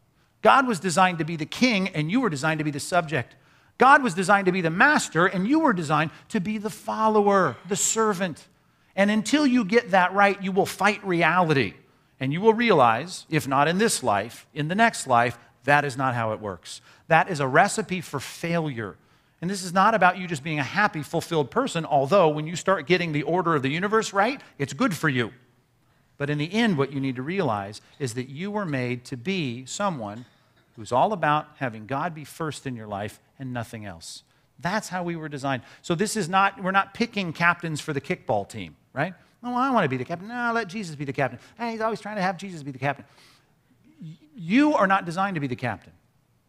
[0.42, 3.37] God was designed to be the king, and you were designed to be the subject.
[3.79, 7.57] God was designed to be the master, and you were designed to be the follower,
[7.68, 8.46] the servant.
[8.94, 11.74] And until you get that right, you will fight reality.
[12.18, 15.96] And you will realize, if not in this life, in the next life, that is
[15.96, 16.83] not how it works.
[17.09, 18.96] That is a recipe for failure.
[19.40, 22.57] And this is not about you just being a happy, fulfilled person, although when you
[22.57, 25.33] start getting the order of the universe right, it's good for you.
[26.21, 29.17] But in the end, what you need to realize is that you were made to
[29.17, 30.27] be someone
[30.77, 34.23] who's all about having God be first in your life and nothing else.
[34.59, 35.63] That's how we were designed.
[35.81, 39.15] So this is not, we're not picking captains for the kickball team, right?
[39.43, 40.29] Oh, I want to be the captain.
[40.29, 41.39] No, let Jesus be the captain.
[41.57, 43.07] Hey, he's always trying to have Jesus be the captain.
[44.37, 45.95] You are not designed to be the captain.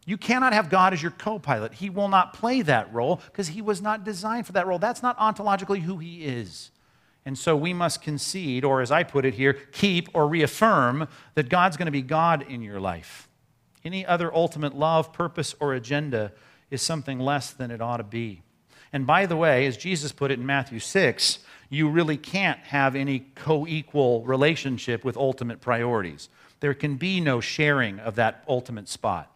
[0.04, 1.72] You cannot have God as your co pilot.
[1.72, 4.78] He will not play that role because he was not designed for that role.
[4.78, 6.71] That's not ontologically who he is.
[7.24, 11.48] And so we must concede, or as I put it here, keep or reaffirm that
[11.48, 13.28] God's going to be God in your life.
[13.84, 16.32] Any other ultimate love, purpose, or agenda
[16.70, 18.42] is something less than it ought to be.
[18.92, 21.38] And by the way, as Jesus put it in Matthew 6,
[21.70, 26.28] you really can't have any co equal relationship with ultimate priorities.
[26.60, 29.32] There can be no sharing of that ultimate spot.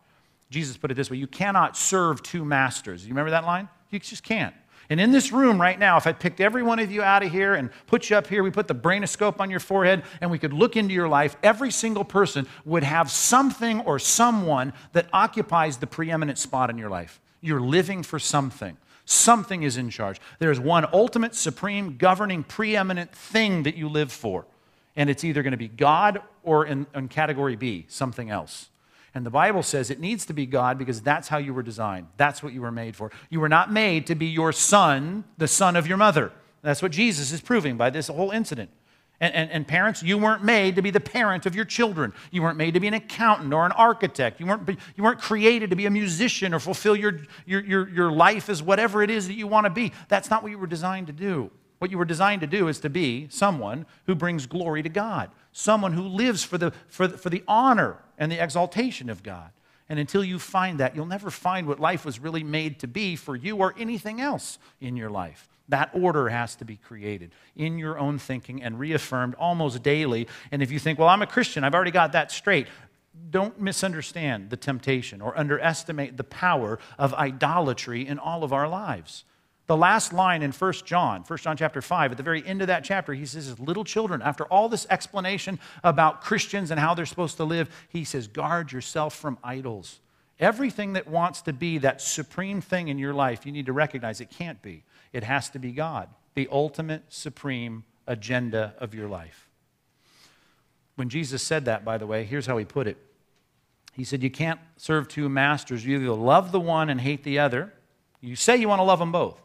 [0.51, 3.05] Jesus put it this way you cannot serve two masters.
[3.05, 3.69] You remember that line?
[3.91, 4.55] You just can't.
[4.89, 7.33] And in this room right now, if I picked every one of you out of
[7.33, 10.39] here and put you up here, we put the brainoscope on your forehead and we
[10.39, 15.79] could look into your life, every single person would have something or someone that occupies
[15.79, 17.21] the preeminent spot in your life.
[17.41, 18.77] You're living for something.
[19.05, 20.21] Something is in charge.
[20.39, 24.47] There's one ultimate, supreme, governing, preeminent thing that you live for.
[24.97, 28.69] And it's either going to be God or in, in category B, something else.
[29.17, 32.09] And the Bible says it needs to be God because that's how you were designed.
[32.19, 33.11] That's what you were made for.
[33.31, 36.33] You were not made to be your son, the son of your mother.
[36.61, 38.69] That's what Jesus is proving by this whole incident.
[39.19, 42.13] And, and, and, parents, you weren't made to be the parent of your children.
[42.31, 44.39] You weren't made to be an accountant or an architect.
[44.39, 48.13] You weren't, you weren't created to be a musician or fulfill your, your, your, your
[48.13, 49.93] life as whatever it is that you want to be.
[50.09, 51.51] That's not what you were designed to do.
[51.79, 55.31] What you were designed to do is to be someone who brings glory to God,
[55.53, 59.51] someone who lives for the, for the, for the honor and the exaltation of God.
[59.89, 63.15] And until you find that, you'll never find what life was really made to be
[63.15, 65.49] for you or anything else in your life.
[65.69, 70.29] That order has to be created in your own thinking and reaffirmed almost daily.
[70.51, 72.67] And if you think, well, I'm a Christian, I've already got that straight,
[73.31, 79.25] don't misunderstand the temptation or underestimate the power of idolatry in all of our lives.
[79.67, 82.69] The last line in 1 John, 1 John chapter 5, at the very end of
[82.69, 87.07] that chapter, he says, Little children, after all this explanation about Christians and how they're
[87.07, 89.99] supposed to live, he says, Guard yourself from idols.
[90.39, 94.21] Everything that wants to be that supreme thing in your life, you need to recognize
[94.21, 94.85] it can't be.
[95.13, 99.49] It has to be God, the ultimate, supreme, agenda of your life.
[100.95, 102.99] When Jesus said that, by the way, here's how he put it
[103.95, 105.85] He said, You can't serve two masters.
[105.85, 107.73] You either love the one and hate the other.
[108.21, 109.41] You say you want to love them both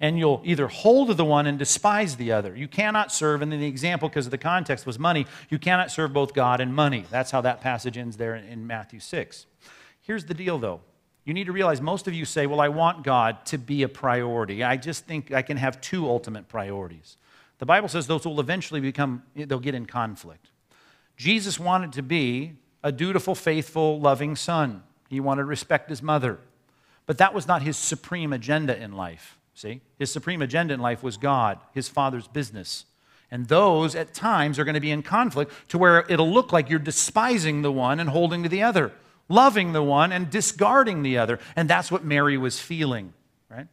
[0.00, 2.54] and you'll either hold to the one and despise the other.
[2.54, 5.26] You cannot serve, and then the example, because of the context, was money.
[5.48, 7.04] You cannot serve both God and money.
[7.10, 9.46] That's how that passage ends there in Matthew 6.
[10.02, 10.80] Here's the deal, though.
[11.24, 13.88] You need to realize most of you say, Well, I want God to be a
[13.88, 14.62] priority.
[14.62, 17.16] I just think I can have two ultimate priorities.
[17.58, 20.50] The Bible says those will eventually become, they'll get in conflict.
[21.16, 22.52] Jesus wanted to be
[22.84, 24.82] a dutiful, faithful, loving son.
[25.08, 26.38] He wanted to respect his mother.
[27.06, 29.38] But that was not his supreme agenda in life.
[29.56, 29.80] See?
[29.98, 32.84] His supreme agenda in life was God, his father's business.
[33.30, 36.68] And those at times are going to be in conflict to where it'll look like
[36.68, 38.92] you're despising the one and holding to the other,
[39.30, 41.40] loving the one and discarding the other.
[41.56, 43.14] And that's what Mary was feeling,
[43.48, 43.66] right?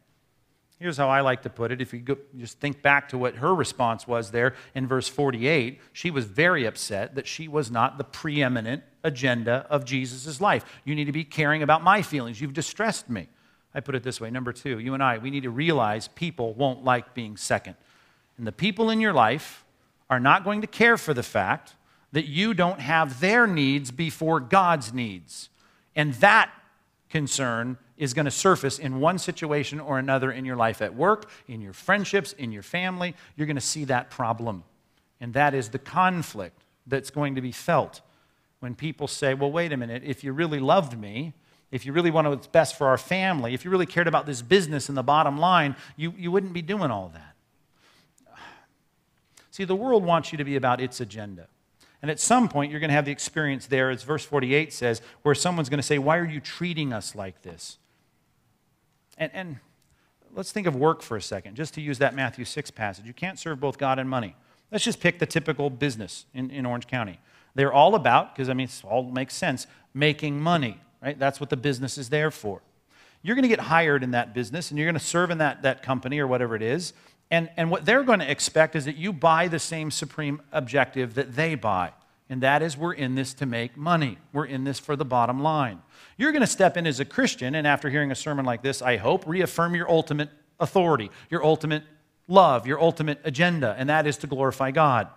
[0.80, 1.82] Here's how I like to put it.
[1.82, 5.82] If you go, just think back to what her response was there in verse 48,
[5.92, 10.64] she was very upset that she was not the preeminent agenda of Jesus' life.
[10.82, 12.40] You need to be caring about my feelings.
[12.40, 13.28] You've distressed me.
[13.74, 16.54] I put it this way number two, you and I, we need to realize people
[16.54, 17.76] won't like being second.
[18.38, 19.64] And the people in your life
[20.10, 21.74] are not going to care for the fact
[22.12, 25.50] that you don't have their needs before God's needs.
[25.96, 26.50] And that
[27.08, 31.30] concern is going to surface in one situation or another in your life at work,
[31.48, 33.14] in your friendships, in your family.
[33.36, 34.64] You're going to see that problem.
[35.20, 38.00] And that is the conflict that's going to be felt
[38.60, 41.34] when people say, well, wait a minute, if you really loved me,
[41.74, 44.42] if you really wanted what's best for our family, if you really cared about this
[44.42, 47.34] business and the bottom line, you, you wouldn't be doing all that.
[49.50, 51.48] See, the world wants you to be about its agenda.
[52.00, 55.02] And at some point, you're going to have the experience there, as verse 48 says,
[55.22, 57.78] where someone's going to say, Why are you treating us like this?
[59.18, 59.56] And, and
[60.32, 63.04] let's think of work for a second, just to use that Matthew 6 passage.
[63.04, 64.36] You can't serve both God and money.
[64.70, 67.18] Let's just pick the typical business in, in Orange County.
[67.56, 71.18] They're all about, because I mean, it all makes sense, making money right?
[71.18, 72.62] That's what the business is there for.
[73.22, 75.62] You're going to get hired in that business and you're going to serve in that,
[75.62, 76.94] that company or whatever it is.
[77.30, 81.14] And, and what they're going to expect is that you buy the same supreme objective
[81.14, 81.92] that they buy.
[82.28, 84.18] And that is, we're in this to make money.
[84.32, 85.82] We're in this for the bottom line.
[86.16, 88.80] You're going to step in as a Christian, and after hearing a sermon like this,
[88.80, 91.82] I hope, reaffirm your ultimate authority, your ultimate
[92.26, 95.08] love, your ultimate agenda, and that is to glorify God.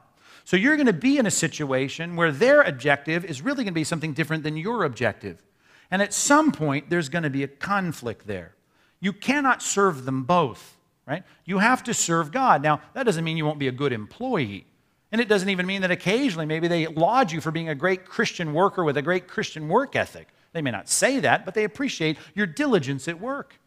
[0.44, 3.72] So you're going to be in a situation where their objective is really going to
[3.74, 5.44] be something different than your objective.
[5.90, 8.54] And at some point, there's going to be a conflict there.
[9.00, 11.24] You cannot serve them both, right?
[11.46, 12.62] You have to serve God.
[12.62, 14.66] Now, that doesn't mean you won't be a good employee.
[15.12, 18.06] And it doesn't even mean that occasionally maybe they laud you for being a great
[18.06, 20.28] Christian worker with a great Christian work ethic.
[20.52, 23.60] They may not say that, but they appreciate your diligence at work.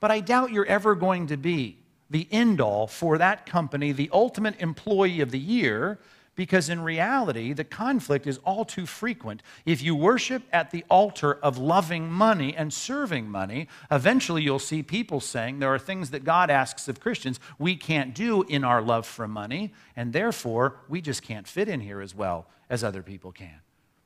[0.00, 4.10] But I doubt you're ever going to be the end all for that company, the
[4.12, 5.98] ultimate employee of the year,
[6.36, 9.42] because in reality, the conflict is all too frequent.
[9.64, 14.82] If you worship at the altar of loving money and serving money, eventually you'll see
[14.82, 18.82] people saying there are things that God asks of Christians we can't do in our
[18.82, 23.02] love for money, and therefore we just can't fit in here as well as other
[23.02, 23.60] people can.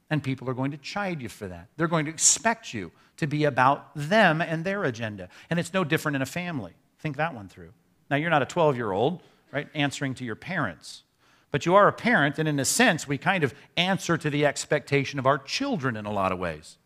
[0.09, 1.69] And people are going to chide you for that.
[1.77, 5.29] They're going to expect you to be about them and their agenda.
[5.51, 6.73] And it's no different in a family.
[7.01, 7.73] Think that one through.
[8.11, 11.05] Now, you're not a 12 year old, right, answering to your parents.
[11.51, 14.47] But you are a parent, and in a sense, we kind of answer to the
[14.47, 16.79] expectation of our children in a lot of ways.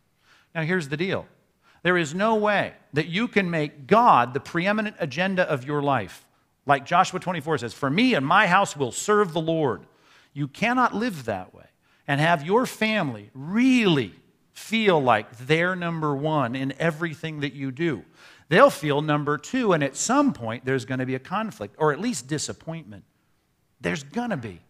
[0.55, 1.27] Now, here's the deal
[1.83, 6.27] there is no way that you can make God the preeminent agenda of your life.
[6.66, 9.87] Like Joshua 24 says, For me and my house will serve the Lord.
[10.33, 11.66] You cannot live that way
[12.09, 14.14] and have your family really
[14.53, 18.03] feel like they're number one in everything that you do.
[18.48, 21.92] They'll feel number two, and at some point, there's going to be a conflict or
[21.92, 23.05] at least disappointment.
[23.85, 24.61] There's going to be.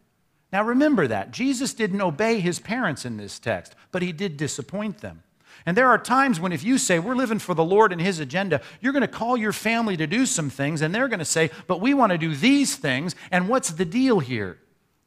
[0.53, 1.31] Now remember that.
[1.31, 5.23] Jesus didn't obey his parents in this text, but he did disappoint them.
[5.67, 8.19] And there are times when, if you say, We're living for the Lord and His
[8.19, 11.25] agenda, you're going to call your family to do some things, and they're going to
[11.25, 14.59] say, But we want to do these things, and what's the deal here?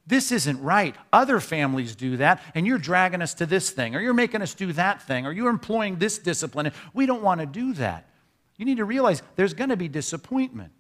[0.08, 0.96] This isn't right.
[1.12, 4.54] Other families do that, and you're dragging us to this thing, or you're making us
[4.54, 6.72] do that thing, or you're employing this discipline.
[6.94, 8.08] We don't want to do that.
[8.56, 10.72] You need to realize there's going to be disappointment.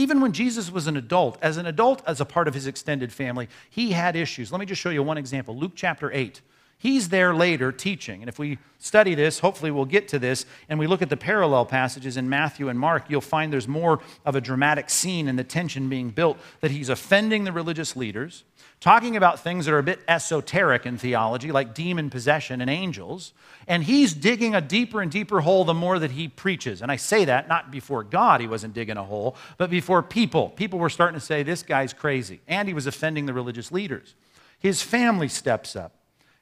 [0.00, 3.12] Even when Jesus was an adult, as an adult, as a part of his extended
[3.12, 4.50] family, he had issues.
[4.50, 5.54] Let me just show you one example.
[5.54, 6.40] Luke chapter 8.
[6.80, 8.22] He's there later teaching.
[8.22, 11.16] And if we study this, hopefully we'll get to this, and we look at the
[11.16, 15.38] parallel passages in Matthew and Mark, you'll find there's more of a dramatic scene and
[15.38, 18.44] the tension being built that he's offending the religious leaders,
[18.80, 23.34] talking about things that are a bit esoteric in theology, like demon possession and angels,
[23.68, 26.80] and he's digging a deeper and deeper hole the more that he preaches.
[26.80, 30.48] And I say that not before God, he wasn't digging a hole, but before people.
[30.48, 32.40] People were starting to say, This guy's crazy.
[32.48, 34.14] And he was offending the religious leaders.
[34.58, 35.92] His family steps up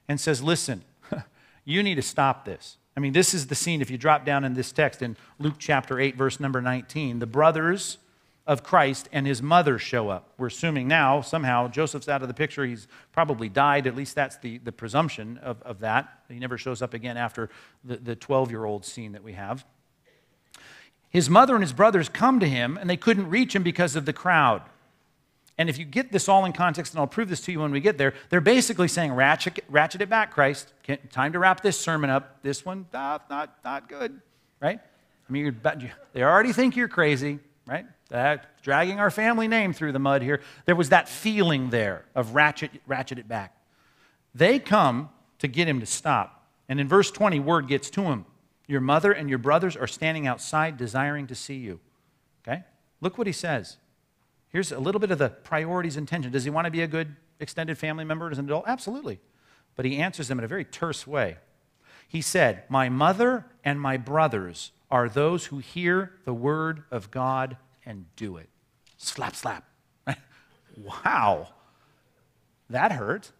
[0.09, 0.83] and says, Listen,
[1.63, 2.77] you need to stop this.
[2.97, 3.81] I mean, this is the scene.
[3.81, 7.25] If you drop down in this text in Luke chapter 8, verse number 19, the
[7.25, 7.99] brothers
[8.45, 10.33] of Christ and his mother show up.
[10.37, 12.65] We're assuming now, somehow, Joseph's out of the picture.
[12.65, 13.85] He's probably died.
[13.85, 16.23] At least that's the, the presumption of, of that.
[16.27, 17.51] He never shows up again after
[17.85, 19.63] the 12 year old scene that we have.
[21.09, 24.05] His mother and his brothers come to him, and they couldn't reach him because of
[24.05, 24.63] the crowd.
[25.59, 27.73] And if you get this all in context, and I'll prove this to you when
[27.73, 30.71] we get there, they're basically saying, ratchet, ratchet it back, Christ.
[31.11, 32.41] Time to wrap this sermon up.
[32.41, 34.21] This one, not, not, not good,
[34.61, 34.79] right?
[34.79, 35.59] I mean,
[36.13, 37.85] they already think you're crazy, right?
[38.07, 40.39] That, dragging our family name through the mud here.
[40.65, 43.53] There was that feeling there of ratchet, ratchet it back.
[44.33, 46.47] They come to get him to stop.
[46.69, 48.23] And in verse 20, word gets to him.
[48.65, 51.81] Your mother and your brothers are standing outside desiring to see you.
[52.47, 52.63] Okay?
[53.01, 53.75] Look what he says.
[54.49, 56.31] Here's a little bit of the priorities and tension.
[56.31, 58.65] Does he want to be a good extended family member as an adult?
[58.67, 59.19] Absolutely.
[59.75, 61.37] But he answers them in a very terse way.
[62.07, 67.57] He said, My mother and my brothers are those who hear the word of God
[67.85, 68.49] and do it.
[68.97, 69.65] Slap, slap.
[70.77, 71.49] wow.
[72.69, 73.31] That hurt.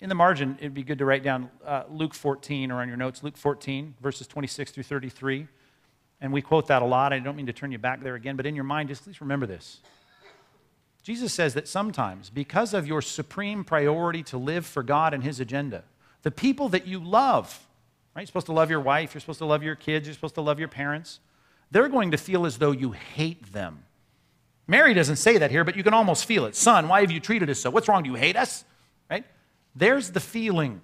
[0.00, 2.96] In the margin, it'd be good to write down uh, Luke 14 or on your
[2.96, 5.48] notes, Luke 14, verses 26 through 33.
[6.20, 7.12] And we quote that a lot.
[7.12, 9.20] I don't mean to turn you back there again, but in your mind, just please
[9.20, 9.80] remember this.
[11.02, 15.40] Jesus says that sometimes, because of your supreme priority to live for God and His
[15.40, 15.84] agenda,
[16.22, 17.66] the people that you love,
[18.14, 18.22] right?
[18.22, 20.42] You're supposed to love your wife, you're supposed to love your kids, you're supposed to
[20.42, 21.20] love your parents,
[21.70, 23.84] they're going to feel as though you hate them.
[24.66, 26.54] Mary doesn't say that here, but you can almost feel it.
[26.54, 27.70] Son, why have you treated us so?
[27.70, 28.02] What's wrong?
[28.02, 28.64] Do you hate us?
[29.10, 29.24] Right?
[29.74, 30.82] There's the feeling.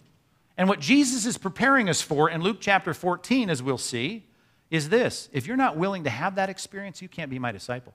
[0.56, 4.24] And what Jesus is preparing us for in Luke chapter 14, as we'll see,
[4.70, 7.94] is this if you're not willing to have that experience, you can't be my disciple.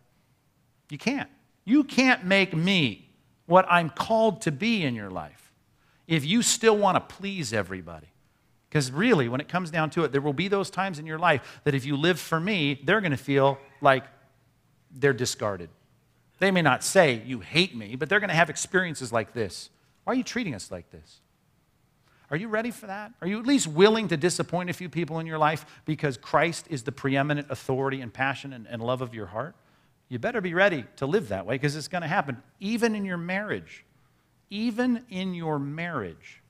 [0.90, 1.30] You can't.
[1.66, 3.10] You can't make me
[3.46, 5.52] what I'm called to be in your life
[6.08, 8.08] if you still want to please everybody.
[8.70, 11.18] Because really, when it comes down to it, there will be those times in your
[11.18, 14.04] life that if you live for me, they're going to feel like
[14.92, 15.70] they're discarded.
[16.40, 19.70] They may not say, You hate me, but they're going to have experiences like this.
[20.04, 21.20] Why are you treating us like this?
[22.32, 23.12] Are you ready for that?
[23.22, 26.68] Are you at least willing to disappoint a few people in your life because Christ
[26.70, 29.56] is the preeminent authority and passion and, and love of your heart?
[30.10, 33.06] You better be ready to live that way because it's going to happen, even in
[33.06, 33.84] your marriage.
[34.52, 36.42] Even in your marriage.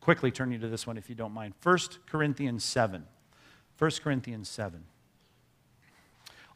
[0.00, 1.54] Quickly turn you to this one if you don't mind.
[1.62, 3.04] 1 Corinthians 7.
[3.78, 4.84] 1 Corinthians 7.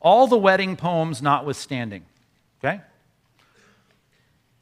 [0.01, 2.05] All the wedding poems notwithstanding,
[2.63, 2.81] okay?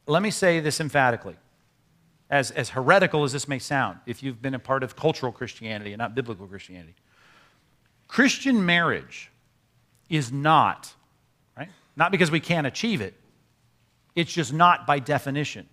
[0.07, 1.37] Let me say this emphatically
[2.31, 5.93] as, as heretical as this may sound, if you've been a part of cultural Christianity
[5.93, 6.95] and not biblical Christianity.
[8.07, 9.31] Christian marriage
[10.09, 10.93] is not,
[11.57, 11.69] right?
[11.97, 13.15] Not because we can't achieve it,
[14.15, 15.69] it's just not by definition.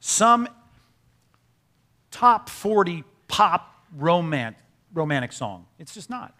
[0.00, 0.48] Some
[2.10, 4.56] top 40 pop romance,
[4.94, 6.34] romantic song, it's just not.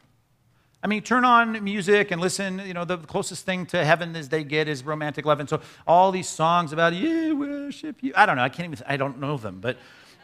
[0.82, 2.60] I mean, turn on music and listen.
[2.60, 5.40] You know, the closest thing to heaven as they get is romantic love.
[5.40, 8.12] And so all these songs about you worship you.
[8.14, 8.42] I don't know.
[8.42, 8.86] I can't even.
[8.86, 9.76] I don't know them, but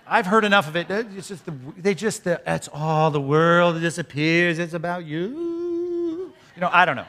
[0.07, 0.91] I've heard enough of it.
[0.91, 4.59] It's just the, they just the, that's all the world disappears.
[4.59, 6.33] It's about you.
[6.55, 7.07] You know, I don't know.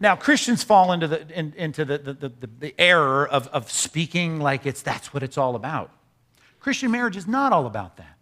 [0.00, 4.40] Now, Christians fall into the, in, into the, the, the, the error of, of speaking
[4.40, 5.90] like it's that's what it's all about.
[6.60, 8.13] Christian marriage is not all about that?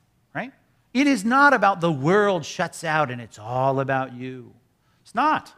[0.94, 4.52] It is not about the world shuts out and it's all about you.
[5.02, 5.52] It's not.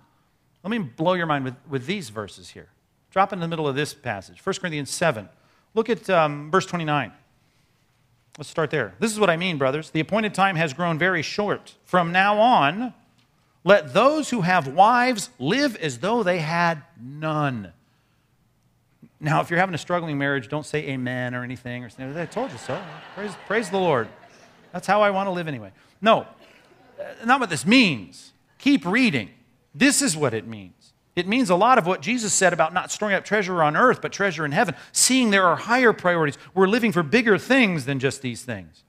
[0.62, 2.68] Let me blow your mind with, with these verses here.
[3.10, 5.28] Drop in the middle of this passage 1 Corinthians 7.
[5.74, 7.12] Look at um, verse 29.
[8.38, 8.94] Let's start there.
[8.98, 9.90] This is what I mean, brothers.
[9.90, 11.74] The appointed time has grown very short.
[11.84, 12.92] From now on,
[13.62, 17.72] let those who have wives live as though they had none.
[19.20, 21.84] Now, if you're having a struggling marriage, don't say amen or anything.
[21.84, 22.80] Or I told you so.
[23.14, 24.08] Praise, praise the Lord.
[24.74, 25.70] That's how I want to live anyway.
[26.02, 26.26] No,
[26.98, 28.32] uh, not what this means.
[28.58, 29.30] Keep reading.
[29.72, 30.92] This is what it means.
[31.14, 34.02] It means a lot of what Jesus said about not storing up treasure on earth,
[34.02, 36.36] but treasure in heaven, seeing there are higher priorities.
[36.54, 38.82] We're living for bigger things than just these things.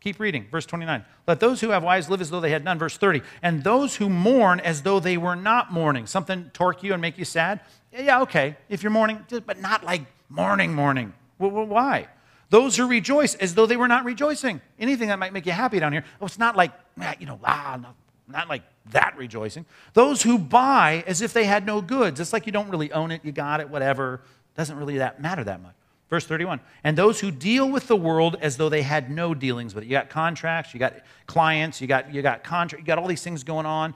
[0.00, 0.46] Keep reading.
[0.50, 1.04] Verse 29.
[1.26, 2.78] Let those who have wives live as though they had none.
[2.78, 3.20] Verse 30.
[3.42, 6.06] And those who mourn as though they were not mourning.
[6.06, 7.60] Something torque you and make you sad?
[7.92, 8.56] Yeah, okay.
[8.70, 11.12] If you're mourning, but not like mourning, mourning.
[11.38, 12.08] Well, well, why?
[12.48, 14.60] Those who rejoice as though they were not rejoicing.
[14.78, 16.04] Anything that might make you happy down here.
[16.20, 16.72] Oh, it's not like,
[17.18, 17.88] you know, ah, no,
[18.28, 19.66] not like that rejoicing.
[19.94, 22.20] Those who buy as if they had no goods.
[22.20, 24.20] It's like you don't really own it, you got it, whatever.
[24.56, 25.74] Doesn't really that matter that much.
[26.08, 26.60] Verse 31.
[26.84, 29.88] And those who deal with the world as though they had no dealings with it.
[29.88, 30.94] You got contracts, you got
[31.26, 33.94] clients, you got you got contract, you got all these things going on.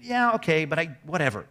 [0.00, 1.46] Yeah, okay, but I whatever.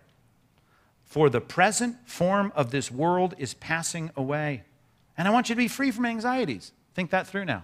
[1.04, 4.64] For the present form of this world is passing away.
[5.18, 6.72] And I want you to be free from anxieties.
[6.94, 7.64] Think that through now.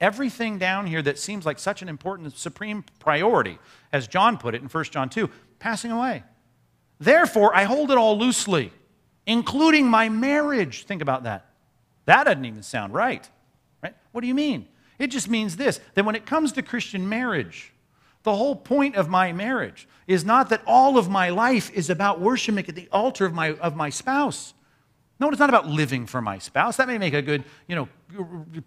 [0.00, 3.58] Everything down here that seems like such an important supreme priority,
[3.92, 5.28] as John put it in 1 John 2,
[5.58, 6.22] passing away.
[7.00, 8.72] Therefore, I hold it all loosely,
[9.26, 10.84] including my marriage.
[10.84, 11.46] Think about that.
[12.04, 13.28] That doesn't even sound right.
[13.82, 13.94] Right?
[14.12, 14.68] What do you mean?
[14.98, 17.72] It just means this that when it comes to Christian marriage,
[18.22, 22.20] the whole point of my marriage is not that all of my life is about
[22.20, 24.54] worshiping at the altar of my, of my spouse.
[25.20, 26.76] No, it's not about living for my spouse.
[26.76, 27.88] That may make a good, you know,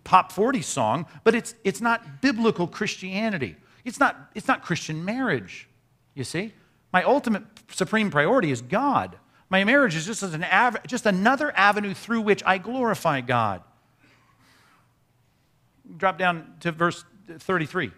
[0.04, 3.56] pop 40 song, but it's, it's not biblical Christianity.
[3.86, 5.70] It's not, it's not Christian marriage,
[6.14, 6.54] you see?
[6.92, 9.18] My ultimate supreme priority is God.
[9.50, 13.64] My marriage is just, as an av- just another avenue through which I glorify God.
[15.98, 17.92] Drop down to verse 33.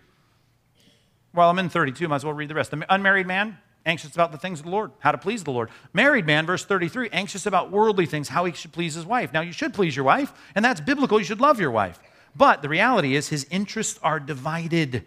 [1.34, 2.70] Well, I'm in 32, might as well read the rest.
[2.72, 5.70] The unmarried man, anxious about the things of the Lord, how to please the Lord.
[5.94, 9.34] Married man, verse 33, anxious about worldly things, how he should please his wife.
[9.34, 11.20] Now, you should please your wife, and that's biblical.
[11.20, 12.00] You should love your wife.
[12.36, 15.04] But the reality is, his interests are divided.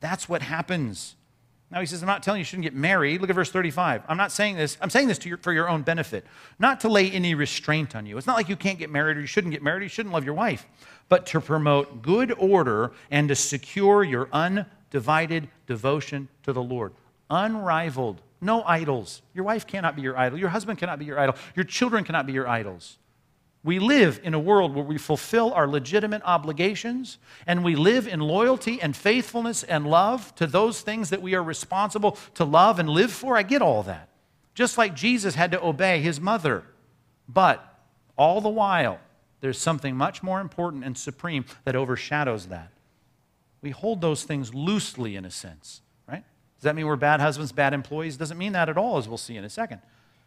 [0.00, 1.16] That's what happens.
[1.70, 3.20] Now he says, I'm not telling you you shouldn't get married.
[3.20, 4.02] Look at verse 35.
[4.08, 6.24] I'm not saying this, I'm saying this your, for your own benefit,
[6.58, 8.16] not to lay any restraint on you.
[8.16, 10.14] It's not like you can't get married or you shouldn't get married, or you shouldn't
[10.14, 10.66] love your wife,
[11.10, 16.94] but to promote good order and to secure your undivided devotion to the Lord
[17.30, 19.22] unrivaled, no idols.
[19.34, 20.38] Your wife cannot be your idol.
[20.38, 21.34] Your husband cannot be your idol.
[21.54, 22.98] Your children cannot be your idols.
[23.64, 28.20] We live in a world where we fulfill our legitimate obligations and we live in
[28.20, 32.88] loyalty and faithfulness and love to those things that we are responsible to love and
[32.88, 33.36] live for.
[33.36, 34.08] I get all that.
[34.54, 36.64] Just like Jesus had to obey his mother.
[37.28, 37.64] But
[38.16, 39.00] all the while,
[39.40, 42.70] there's something much more important and supreme that overshadows that.
[43.60, 45.82] We hold those things loosely, in a sense.
[46.58, 48.16] Does that mean we're bad husbands, bad employees?
[48.16, 49.80] Doesn't mean that at all, as we'll see in a second.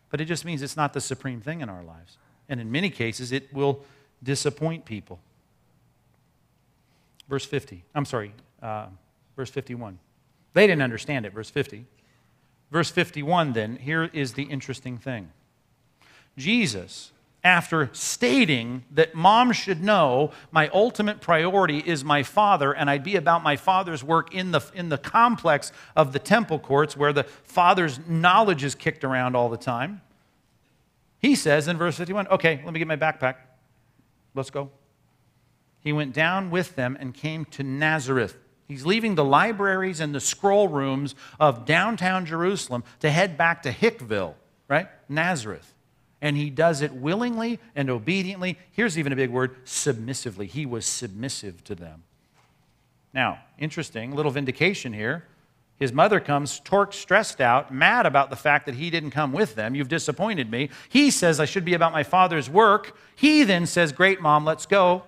[0.09, 2.17] But it just means it's not the supreme thing in our lives.
[2.47, 3.83] And in many cases, it will
[4.23, 5.19] disappoint people.
[7.27, 7.83] Verse 50.
[7.93, 8.87] I'm sorry, uh,
[9.35, 9.99] verse 51.
[10.53, 11.85] They didn't understand it, verse 50.
[12.71, 15.31] Verse 51, then, here is the interesting thing
[16.37, 17.11] Jesus
[17.43, 23.15] after stating that mom should know my ultimate priority is my father and I'd be
[23.15, 27.23] about my father's work in the, in the complex of the temple courts where the
[27.23, 30.01] father's knowledge is kicked around all the time.
[31.17, 33.35] He says in verse 51, okay, let me get my backpack.
[34.35, 34.69] Let's go.
[35.79, 38.37] He went down with them and came to Nazareth.
[38.67, 43.71] He's leaving the libraries and the scroll rooms of downtown Jerusalem to head back to
[43.71, 44.35] Hickville,
[44.67, 44.87] right?
[45.09, 45.70] Nazareth
[46.21, 48.57] and he does it willingly and obediently.
[48.71, 50.45] Here's even a big word submissively.
[50.45, 52.03] He was submissive to them.
[53.13, 55.25] Now, interesting, little vindication here.
[55.79, 59.55] His mother comes torqued, stressed out, mad about the fact that he didn't come with
[59.55, 59.73] them.
[59.73, 60.69] You've disappointed me.
[60.89, 62.95] He says, I should be about my father's work.
[63.15, 65.03] He then says, Great, mom, let's go.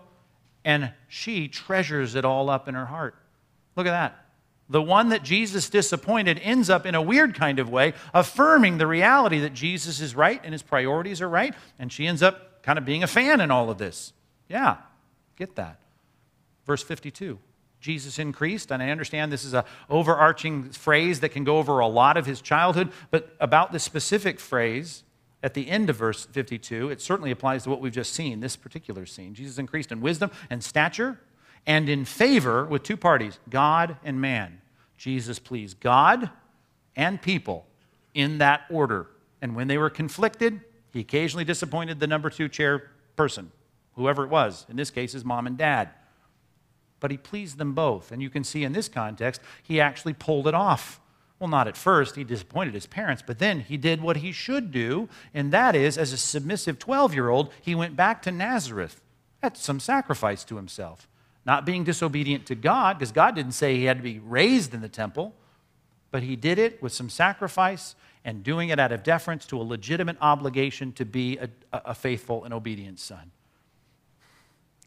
[0.65, 3.15] And she treasures it all up in her heart.
[3.75, 4.22] Look at that.
[4.69, 8.87] The one that Jesus disappointed ends up in a weird kind of way affirming the
[8.87, 12.79] reality that Jesus is right and his priorities are right, and she ends up kind
[12.79, 14.13] of being a fan in all of this.
[14.47, 14.77] Yeah,
[15.37, 15.79] get that.
[16.65, 17.39] Verse 52.
[17.81, 21.87] Jesus increased, and I understand this is an overarching phrase that can go over a
[21.87, 25.03] lot of his childhood, but about this specific phrase
[25.43, 28.55] at the end of verse 52, it certainly applies to what we've just seen, this
[28.55, 29.33] particular scene.
[29.33, 31.19] Jesus increased in wisdom and stature
[31.65, 34.61] and in favor with two parties, God and man.
[34.97, 36.29] Jesus pleased God
[36.95, 37.65] and people
[38.13, 39.07] in that order.
[39.41, 40.61] And when they were conflicted,
[40.91, 43.51] he occasionally disappointed the number two chair person,
[43.95, 44.65] whoever it was.
[44.69, 45.89] In this case, his mom and dad.
[46.99, 48.11] But he pleased them both.
[48.11, 51.01] And you can see in this context, he actually pulled it off.
[51.39, 54.71] Well, not at first, he disappointed his parents, but then he did what he should
[54.71, 59.01] do, and that is, as a submissive 12 year old, he went back to Nazareth.
[59.41, 61.05] That's some sacrifice to himself.
[61.45, 64.81] Not being disobedient to God, because God didn't say he had to be raised in
[64.81, 65.33] the temple,
[66.09, 69.63] but he did it with some sacrifice and doing it out of deference to a
[69.63, 73.31] legitimate obligation to be a, a faithful and obedient son.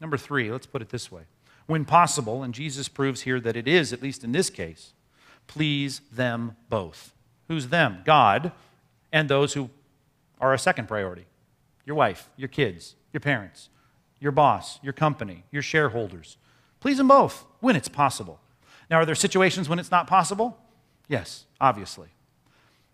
[0.01, 1.23] Number three, let's put it this way.
[1.67, 4.93] When possible, and Jesus proves here that it is, at least in this case,
[5.45, 7.13] please them both.
[7.47, 8.01] Who's them?
[8.05, 8.51] God
[9.11, 9.69] and those who
[10.39, 11.25] are a second priority
[11.85, 13.69] your wife, your kids, your parents.
[14.19, 16.37] your boss, your company, your shareholders.
[16.87, 18.39] Please them both when it's possible.
[18.89, 20.57] Now, are there situations when it's not possible?
[21.09, 22.07] Yes, obviously.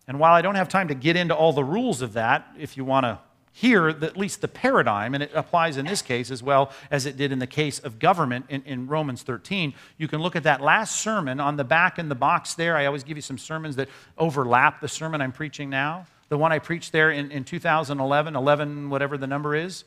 [0.08, 2.76] And while I don't have time to get into all the rules of that, if
[2.76, 3.20] you want to
[3.52, 7.18] hear at least the paradigm, and it applies in this case as well as it
[7.18, 9.76] did in the case of government in, in, Romans 13.
[10.00, 12.76] You can look at that last sermon on the back in the box there.
[12.76, 16.08] I always give you some sermons that overlap the sermon I'm preaching now.
[16.30, 19.84] The one I preached there in, in 2011, 11, whatever the number is,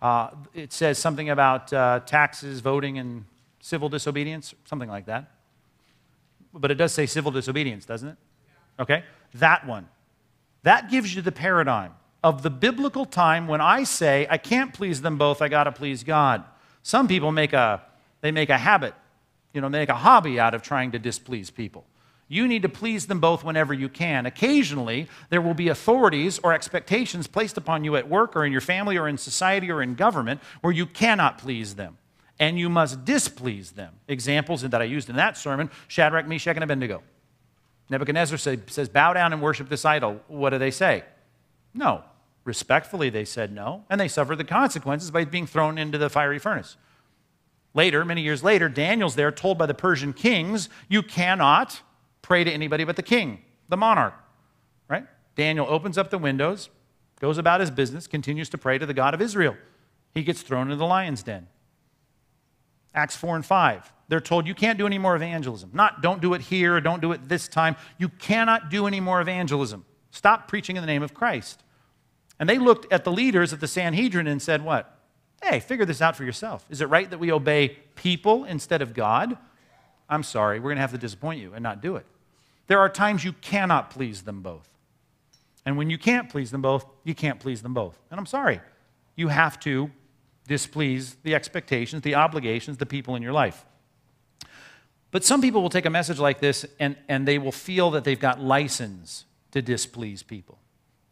[0.00, 3.24] uh, it says something about uh, taxes, voting, and
[3.60, 5.30] civil disobedience, something like that.
[6.52, 8.16] But it does say civil disobedience, doesn't it?
[8.78, 9.04] Okay?
[9.34, 9.88] That one.
[10.62, 11.92] That gives you the paradigm
[12.22, 15.72] of the biblical time when I say I can't please them both, I got to
[15.72, 16.44] please God.
[16.82, 17.82] Some people make a
[18.20, 18.94] they make a habit,
[19.54, 21.86] you know, make a hobby out of trying to displease people.
[22.28, 24.26] You need to please them both whenever you can.
[24.26, 28.60] Occasionally, there will be authorities or expectations placed upon you at work or in your
[28.60, 31.96] family or in society or in government where you cannot please them
[32.40, 33.94] and you must displease them.
[34.08, 37.02] Examples that I used in that sermon Shadrach, Meshach, and Abednego.
[37.90, 40.20] Nebuchadnezzar says, Bow down and worship this idol.
[40.26, 41.04] What do they say?
[41.74, 42.02] No.
[42.44, 46.38] Respectfully, they said no, and they suffered the consequences by being thrown into the fiery
[46.38, 46.76] furnace.
[47.74, 51.82] Later, many years later, Daniel's there told by the Persian kings, You cannot
[52.22, 54.14] pray to anybody but the king, the monarch.
[54.88, 55.04] Right?
[55.36, 56.70] Daniel opens up the windows,
[57.20, 59.56] goes about his business, continues to pray to the God of Israel.
[60.14, 61.46] He gets thrown into the lion's den.
[62.94, 63.92] Acts 4 and 5.
[64.08, 65.70] They're told you can't do any more evangelism.
[65.72, 67.76] Not don't do it here, don't do it this time.
[67.96, 69.84] You cannot do any more evangelism.
[70.10, 71.62] Stop preaching in the name of Christ.
[72.40, 74.98] And they looked at the leaders of the Sanhedrin and said, What?
[75.42, 76.66] Hey, figure this out for yourself.
[76.68, 79.38] Is it right that we obey people instead of God?
[80.08, 82.04] I'm sorry, we're going to have to disappoint you and not do it.
[82.66, 84.68] There are times you cannot please them both.
[85.64, 87.98] And when you can't please them both, you can't please them both.
[88.10, 88.60] And I'm sorry,
[89.16, 89.90] you have to
[90.46, 93.64] displease the expectations, the obligations, the people in your life.
[95.10, 98.04] But some people will take a message like this and, and they will feel that
[98.04, 100.58] they've got license to displease people.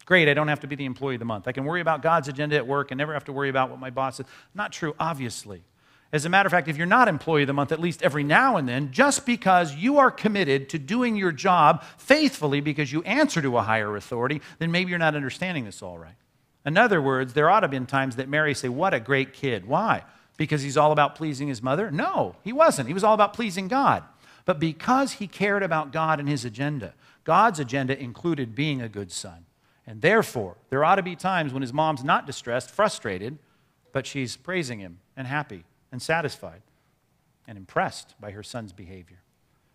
[0.05, 1.47] Great, I don't have to be the employee of the month.
[1.47, 3.79] I can worry about God's agenda at work and never have to worry about what
[3.79, 4.25] my boss says.
[4.55, 5.63] Not true, obviously.
[6.11, 8.23] As a matter of fact, if you're not employee of the month, at least every
[8.23, 13.03] now and then, just because you are committed to doing your job faithfully because you
[13.03, 16.15] answer to a higher authority, then maybe you're not understanding this all right.
[16.65, 19.33] In other words, there ought to have been times that Mary say, What a great
[19.33, 19.65] kid.
[19.65, 20.03] Why?
[20.37, 21.91] Because he's all about pleasing his mother?
[21.91, 22.87] No, he wasn't.
[22.87, 24.03] He was all about pleasing God.
[24.45, 26.93] But because he cared about God and his agenda,
[27.23, 29.45] God's agenda included being a good son.
[29.85, 33.37] And therefore, there ought to be times when his mom's not distressed, frustrated,
[33.91, 36.61] but she's praising him and happy and satisfied
[37.47, 39.17] and impressed by her son's behavior.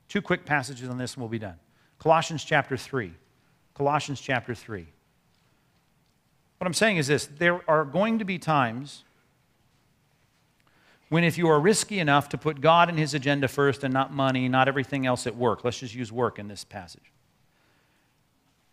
[0.08, 1.58] Two quick passages on this and we'll be done.
[1.98, 3.12] Colossians chapter 3.
[3.74, 4.86] Colossians chapter 3.
[6.58, 9.04] What I'm saying is this there are going to be times
[11.10, 14.12] when, if you are risky enough to put God and His agenda first and not
[14.12, 17.12] money, not everything else at work, let's just use work in this passage,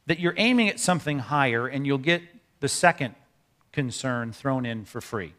[0.07, 2.23] that you're aiming at something higher and you'll get
[2.59, 3.15] the second
[3.71, 5.34] concern thrown in for free.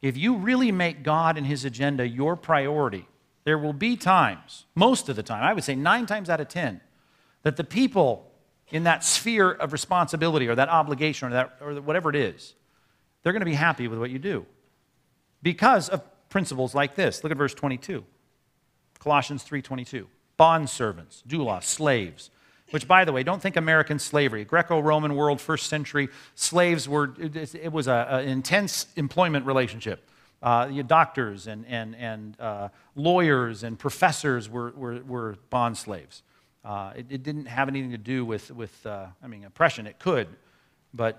[0.00, 3.06] If you really make God and His agenda your priority,
[3.44, 6.48] there will be times, most of the time, I would say nine times out of
[6.48, 6.80] ten,
[7.42, 8.27] that the people
[8.70, 12.54] in that sphere of responsibility or that obligation or, that, or whatever it is,
[13.22, 14.46] they're going to be happy with what you do
[15.42, 17.22] because of principles like this.
[17.22, 18.04] Look at verse 22.
[18.98, 20.06] Colossians 3:22.
[20.36, 22.30] Bond servants, doulos, slaves.
[22.70, 24.44] Which, by the way, don't think American slavery.
[24.44, 27.14] Greco-Roman world, first century, slaves were.
[27.18, 30.06] It, it was an intense employment relationship.
[30.40, 36.22] Uh, doctors and, and, and uh, lawyers and professors were, were, were bond slaves.
[36.68, 39.86] Uh, it, it, didn't have anything to do with, with uh, I mean, oppression.
[39.86, 40.28] It could,
[40.92, 41.18] but,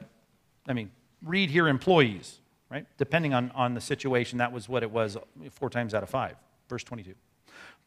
[0.67, 0.91] I mean,
[1.23, 2.37] read here employees,
[2.69, 2.85] right?
[2.99, 5.17] Depending on, on the situation, that was what it was
[5.49, 6.35] four times out of five.
[6.69, 7.15] Verse 22.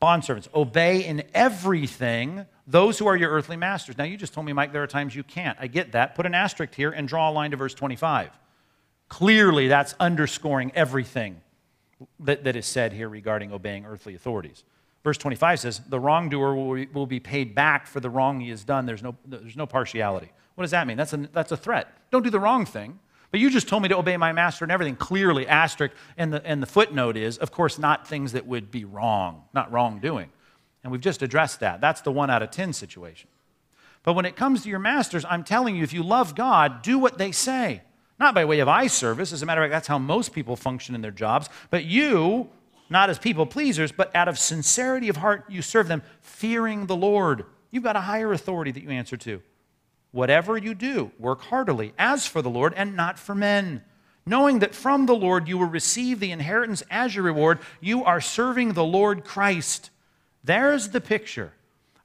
[0.02, 3.96] Bondservants, obey in everything those who are your earthly masters.
[3.96, 5.56] Now, you just told me, Mike, there are times you can't.
[5.60, 6.16] I get that.
[6.16, 8.30] Put an asterisk here and draw a line to verse 25.
[9.08, 11.40] Clearly, that's underscoring everything
[12.18, 14.64] that, that is said here regarding obeying earthly authorities.
[15.04, 16.54] Verse 25 says, The wrongdoer
[16.92, 18.86] will be paid back for the wrong he has done.
[18.86, 20.30] There's no, there's no partiality.
[20.54, 20.96] What does that mean?
[20.96, 21.88] That's a, that's a threat.
[22.10, 22.98] Don't do the wrong thing.
[23.30, 24.94] But you just told me to obey my master and everything.
[24.94, 25.94] Clearly, asterisk.
[26.18, 29.72] And the, and the footnote is, of course, not things that would be wrong, not
[29.72, 30.30] wrongdoing.
[30.82, 31.80] And we've just addressed that.
[31.80, 33.28] That's the one out of 10 situation.
[34.02, 36.98] But when it comes to your masters, I'm telling you, if you love God, do
[36.98, 37.82] what they say.
[38.20, 39.32] Not by way of eye service.
[39.32, 41.48] As a matter of fact, that's how most people function in their jobs.
[41.70, 42.50] But you
[42.92, 46.96] not as people pleasers, but out of sincerity of heart, you serve them, fearing the
[46.96, 47.44] Lord.
[47.70, 49.42] You've got a higher authority that you answer to.
[50.12, 53.82] Whatever you do, work heartily, as for the Lord and not for men,
[54.26, 57.58] knowing that from the Lord you will receive the inheritance as your reward.
[57.80, 59.90] You are serving the Lord Christ.
[60.44, 61.52] There's the picture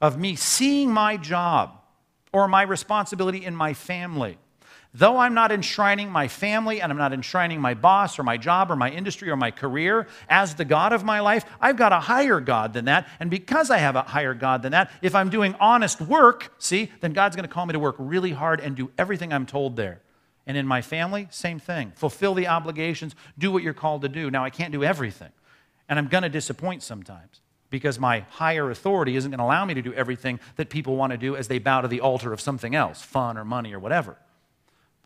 [0.01, 1.81] of me seeing my job
[2.31, 4.37] or my responsibility in my family.
[4.93, 8.71] Though I'm not enshrining my family and I'm not enshrining my boss or my job
[8.71, 11.99] or my industry or my career as the God of my life, I've got a
[11.99, 13.07] higher God than that.
[13.19, 16.91] And because I have a higher God than that, if I'm doing honest work, see,
[17.01, 19.75] then God's going to call me to work really hard and do everything I'm told
[19.75, 20.01] there.
[20.47, 21.91] And in my family, same thing.
[21.95, 24.31] Fulfill the obligations, do what you're called to do.
[24.31, 25.31] Now, I can't do everything,
[25.89, 29.73] and I'm going to disappoint sometimes because my higher authority isn't going to allow me
[29.73, 32.39] to do everything that people want to do as they bow to the altar of
[32.39, 34.17] something else, fun or money or whatever.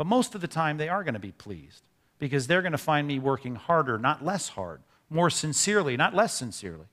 [0.01, 1.83] But most of the time, they are going to be pleased
[2.17, 4.81] because they're going to find me working harder, not less hard,
[5.11, 6.87] more sincerely, not less sincerely,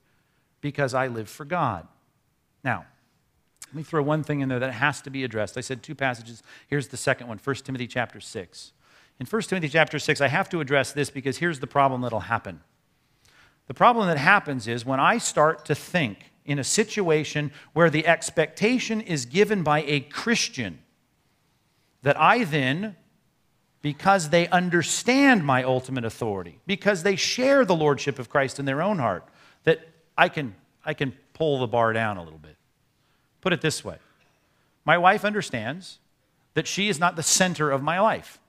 [0.61, 1.87] because I live for God.
[2.63, 2.85] Now,
[3.65, 5.57] let me throw one thing in there that has to be addressed.
[5.57, 6.43] I said two passages.
[6.67, 8.73] Here's the second one 1 Timothy chapter 6.
[9.19, 12.19] In 1 Timothy chapter 6, I have to address this because here's the problem that'll
[12.19, 12.61] happen.
[13.65, 18.05] The problem that happens is when I start to think in a situation where the
[18.05, 20.83] expectation is given by a Christian
[22.01, 22.95] that I then,
[23.81, 28.81] because they understand my ultimate authority, because they share the lordship of Christ in their
[28.81, 29.25] own heart,
[29.63, 30.55] that I can,
[30.85, 32.57] I can pull the bar down a little bit.
[33.41, 33.97] Put it this way
[34.85, 35.99] my wife understands
[36.55, 38.39] that she is not the center of my life.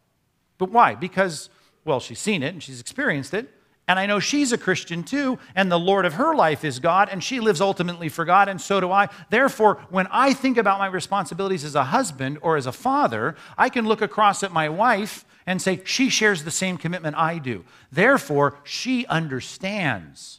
[0.58, 0.94] But why?
[0.94, 1.50] Because,
[1.84, 3.52] well, she's seen it and she's experienced it.
[3.90, 7.08] And I know she's a Christian too, and the Lord of her life is God,
[7.10, 9.08] and she lives ultimately for God, and so do I.
[9.30, 13.68] Therefore, when I think about my responsibilities as a husband or as a father, I
[13.68, 17.64] can look across at my wife and say, she shares the same commitment I do.
[17.90, 20.38] Therefore, she understands.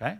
[0.00, 0.18] Okay?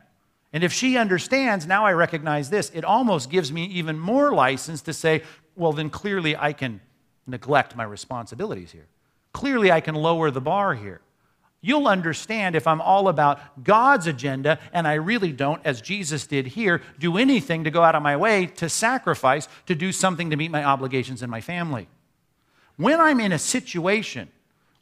[0.52, 4.82] And if she understands, now I recognize this, it almost gives me even more license
[4.82, 5.22] to say,
[5.54, 6.80] well, then clearly I can
[7.24, 8.88] neglect my responsibilities here.
[9.32, 11.02] Clearly I can lower the bar here.
[11.60, 16.46] You'll understand if I'm all about God's agenda and I really don't, as Jesus did
[16.46, 20.36] here, do anything to go out of my way to sacrifice, to do something to
[20.36, 21.88] meet my obligations in my family.
[22.76, 24.28] When I'm in a situation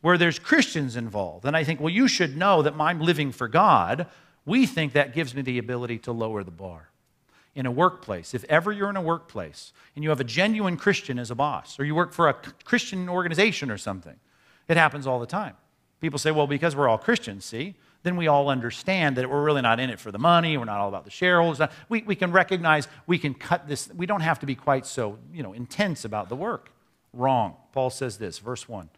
[0.03, 3.49] where there's Christians involved, and I think, well, you should know that I'm living for
[3.49, 4.07] God,
[4.45, 6.91] we think that gives me the ability to lower the bar.
[7.55, 11.19] In a workplace, if ever you're in a workplace and you have a genuine Christian
[11.19, 14.17] as a boss, or you work for a Christian organization or something,
[14.69, 15.55] it happens all the time.
[16.01, 19.63] People say, well, because we're all Christians, see, then we all understand that we're really
[19.63, 20.57] not in it for the money.
[20.57, 21.69] We're not all about the shareholders.
[21.89, 23.93] We, we can recognize we can cut this.
[23.93, 26.71] We don't have to be quite so you know, intense about the work.
[27.13, 27.57] Wrong.
[27.73, 28.89] Paul says this, verse 1.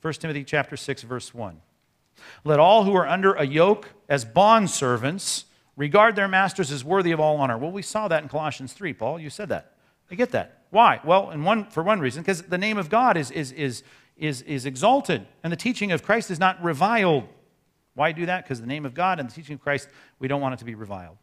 [0.00, 1.60] 1 Timothy chapter 6, verse 1.
[2.44, 5.44] Let all who are under a yoke as bondservants
[5.76, 7.58] regard their masters as worthy of all honor.
[7.58, 9.18] Well, we saw that in Colossians 3, Paul.
[9.18, 9.72] You said that.
[10.10, 10.62] I get that.
[10.70, 11.00] Why?
[11.04, 13.82] Well, in one, for one reason, because the name of God is, is, is,
[14.16, 17.28] is, is exalted and the teaching of Christ is not reviled.
[17.94, 18.44] Why do that?
[18.44, 19.88] Because the name of God and the teaching of Christ,
[20.18, 21.16] we don't want it to be reviled.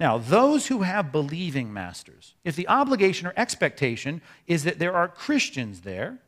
[0.00, 5.08] Now, those who have believing masters, if the obligation or expectation is that there are
[5.08, 6.18] Christians there,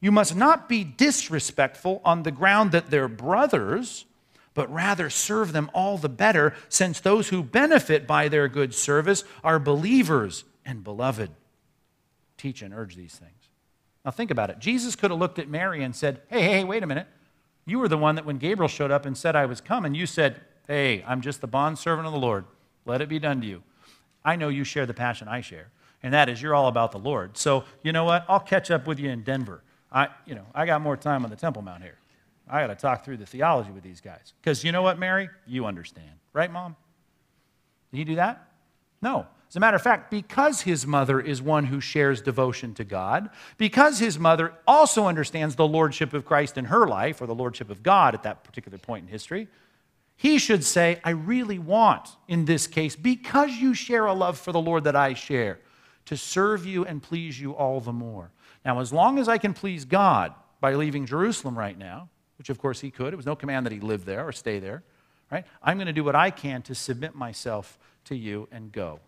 [0.00, 4.06] you must not be disrespectful on the ground that they're brothers,
[4.54, 9.24] but rather serve them all the better, since those who benefit by their good service
[9.42, 11.30] are believers and beloved.
[12.36, 13.37] Teach and urge these things.
[14.04, 14.58] Now, think about it.
[14.58, 17.06] Jesus could have looked at Mary and said, Hey, hey, wait a minute.
[17.66, 20.06] You were the one that when Gabriel showed up and said, I was coming, you
[20.06, 22.44] said, Hey, I'm just the bondservant of the Lord.
[22.84, 23.62] Let it be done to you.
[24.24, 25.68] I know you share the passion I share,
[26.02, 27.36] and that is you're all about the Lord.
[27.36, 28.24] So, you know what?
[28.28, 29.62] I'll catch up with you in Denver.
[29.90, 31.98] I, you know, I got more time on the Temple Mount here.
[32.48, 34.32] I got to talk through the theology with these guys.
[34.40, 35.28] Because you know what, Mary?
[35.46, 36.10] You understand.
[36.32, 36.76] Right, Mom?
[37.90, 38.48] Did he do that?
[39.02, 39.26] No.
[39.48, 43.30] As a matter of fact, because his mother is one who shares devotion to God,
[43.56, 47.70] because his mother also understands the lordship of Christ in her life, or the lordship
[47.70, 49.48] of God at that particular point in history,
[50.16, 54.52] he should say, I really want, in this case, because you share a love for
[54.52, 55.60] the Lord that I share,
[56.06, 58.30] to serve you and please you all the more.
[58.64, 62.58] Now, as long as I can please God by leaving Jerusalem right now, which of
[62.58, 64.82] course he could, it was no command that he live there or stay there,
[65.30, 65.46] right?
[65.62, 69.00] I'm going to do what I can to submit myself to you and go.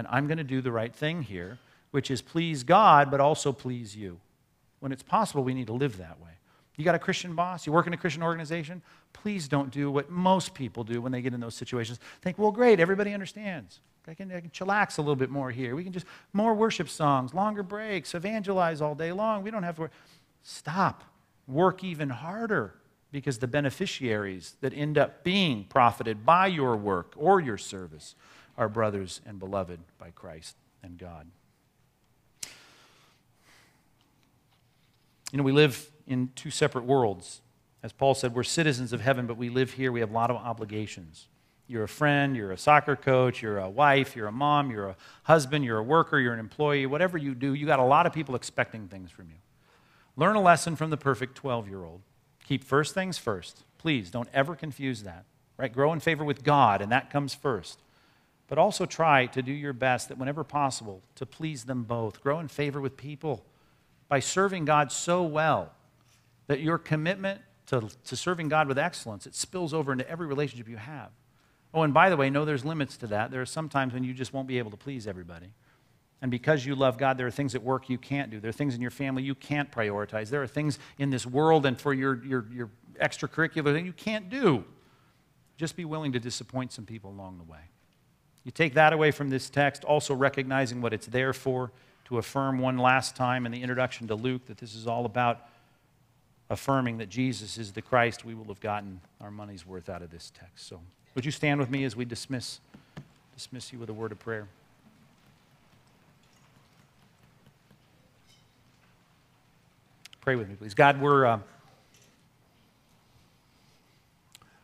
[0.00, 1.58] And I'm going to do the right thing here,
[1.90, 4.18] which is please God, but also please you.
[4.78, 6.30] When it's possible, we need to live that way.
[6.78, 8.80] You got a Christian boss, you work in a Christian organization,
[9.12, 12.00] please don't do what most people do when they get in those situations.
[12.22, 13.80] Think, well, great, everybody understands.
[14.08, 15.76] I can, I can chillax a little bit more here.
[15.76, 19.42] We can just, more worship songs, longer breaks, evangelize all day long.
[19.42, 19.92] We don't have to work.
[20.42, 21.04] Stop.
[21.46, 22.72] Work even harder
[23.12, 28.14] because the beneficiaries that end up being profited by your work or your service
[28.60, 31.26] are brothers and beloved by Christ and God.
[35.32, 37.40] You know, we live in two separate worlds
[37.82, 39.90] As Paul said, we're citizens of heaven, but we live here.
[39.90, 41.28] We have a lot of obligations.
[41.66, 44.96] You're a friend, you're a soccer coach, you're a wife, you're a mom, you're a
[45.22, 48.12] husband, you're a worker, you're an employee, whatever you do, you got a lot of
[48.12, 49.36] people expecting things from you.
[50.16, 52.02] Learn a lesson from the perfect 12 year old.
[52.44, 53.64] Keep first things first.
[53.78, 55.24] Please don't ever confuse that.
[55.56, 55.72] Right?
[55.72, 57.78] Grow in favor with God, and that comes first.
[58.50, 62.20] But also try to do your best that whenever possible to please them both.
[62.20, 63.46] Grow in favor with people
[64.08, 65.72] by serving God so well
[66.48, 70.68] that your commitment to, to serving God with excellence, it spills over into every relationship
[70.68, 71.10] you have.
[71.72, 73.30] Oh, and by the way, know there's limits to that.
[73.30, 75.52] There are some times when you just won't be able to please everybody.
[76.20, 78.40] And because you love God, there are things at work you can't do.
[78.40, 80.28] There are things in your family you can't prioritize.
[80.28, 82.70] There are things in this world and for your, your, your
[83.00, 84.64] extracurricular that you can't do.
[85.56, 87.60] Just be willing to disappoint some people along the way.
[88.44, 91.70] You take that away from this text, also recognizing what it's there for,
[92.06, 95.46] to affirm one last time in the introduction to Luke that this is all about
[96.48, 98.24] affirming that Jesus is the Christ.
[98.24, 100.66] We will have gotten our money's worth out of this text.
[100.66, 100.80] So
[101.14, 102.60] would you stand with me as we dismiss,
[103.34, 104.48] dismiss you with a word of prayer?
[110.20, 110.74] Pray with me, please.
[110.74, 111.38] God, we're uh,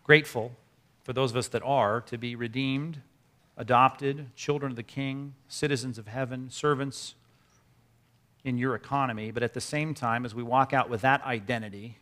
[0.05, 0.53] grateful
[1.03, 3.01] for those of us that are to be redeemed,
[3.57, 7.15] adopted, children of the King, citizens of heaven, servants
[8.45, 9.31] in your economy.
[9.31, 11.99] But at the same time, as we walk out with that identity,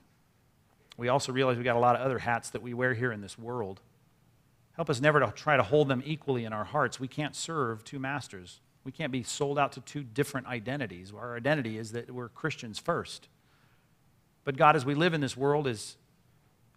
[0.96, 3.20] we also realize we've got a lot of other hats that we wear here in
[3.20, 3.80] this world.
[4.76, 6.98] Help us never to try to hold them equally in our hearts.
[6.98, 8.60] We can't serve two masters.
[8.84, 11.12] We can't be sold out to two different identities.
[11.16, 13.28] Our identity is that we're Christians first.
[14.44, 15.96] But God, as we live in this world as,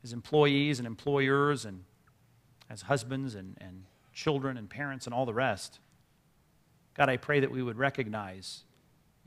[0.04, 1.84] as employees and employers and
[2.70, 3.84] as husbands and, and
[4.18, 5.80] children and parents and all the rest,
[6.96, 8.64] God, I pray that we would recognize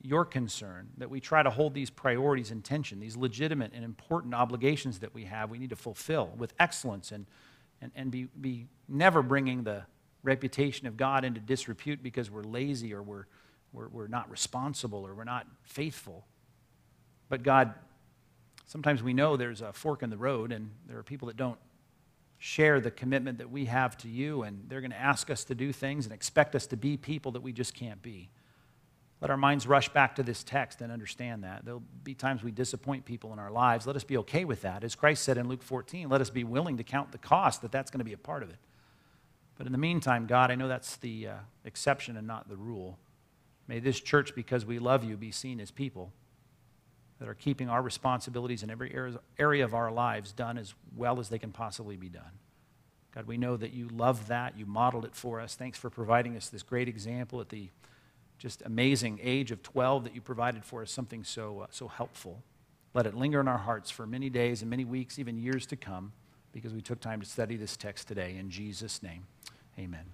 [0.03, 4.34] your concern, that we try to hold these priorities in tension, these legitimate and important
[4.34, 7.26] obligations that we have, we need to fulfill with excellence and
[7.80, 9.82] and, and be, be never bringing the
[10.22, 13.24] reputation of God into disrepute because we're lazy or we're,
[13.72, 16.26] we're, we're not responsible or we're not faithful.
[17.28, 17.74] But God,
[18.66, 21.59] sometimes we know there's a fork in the road and there are people that don't
[22.43, 25.55] share the commitment that we have to you and they're going to ask us to
[25.55, 28.30] do things and expect us to be people that we just can't be.
[29.20, 31.66] Let our minds rush back to this text and understand that.
[31.66, 33.86] There'll be times we disappoint people in our lives.
[33.86, 34.82] Let us be okay with that.
[34.82, 37.70] As Christ said in Luke 14, let us be willing to count the cost that
[37.70, 38.57] that's going to be a part of it.
[39.59, 41.34] But in the meantime, God, I know that's the uh,
[41.66, 42.99] exception and not the rule.
[43.68, 46.11] May this church, because we love you, be seen as people
[47.21, 48.93] that are keeping our responsibilities in every
[49.39, 52.41] area of our lives done as well as they can possibly be done.
[53.14, 54.57] God, we know that you love that.
[54.59, 55.55] You modeled it for us.
[55.55, 57.68] Thanks for providing us this great example at the
[58.39, 62.43] just amazing age of 12 that you provided for us, something so, uh, so helpful.
[62.95, 65.77] Let it linger in our hearts for many days and many weeks, even years to
[65.77, 66.12] come,
[66.53, 68.37] because we took time to study this text today.
[68.39, 69.27] In Jesus' name,
[69.79, 70.07] amen.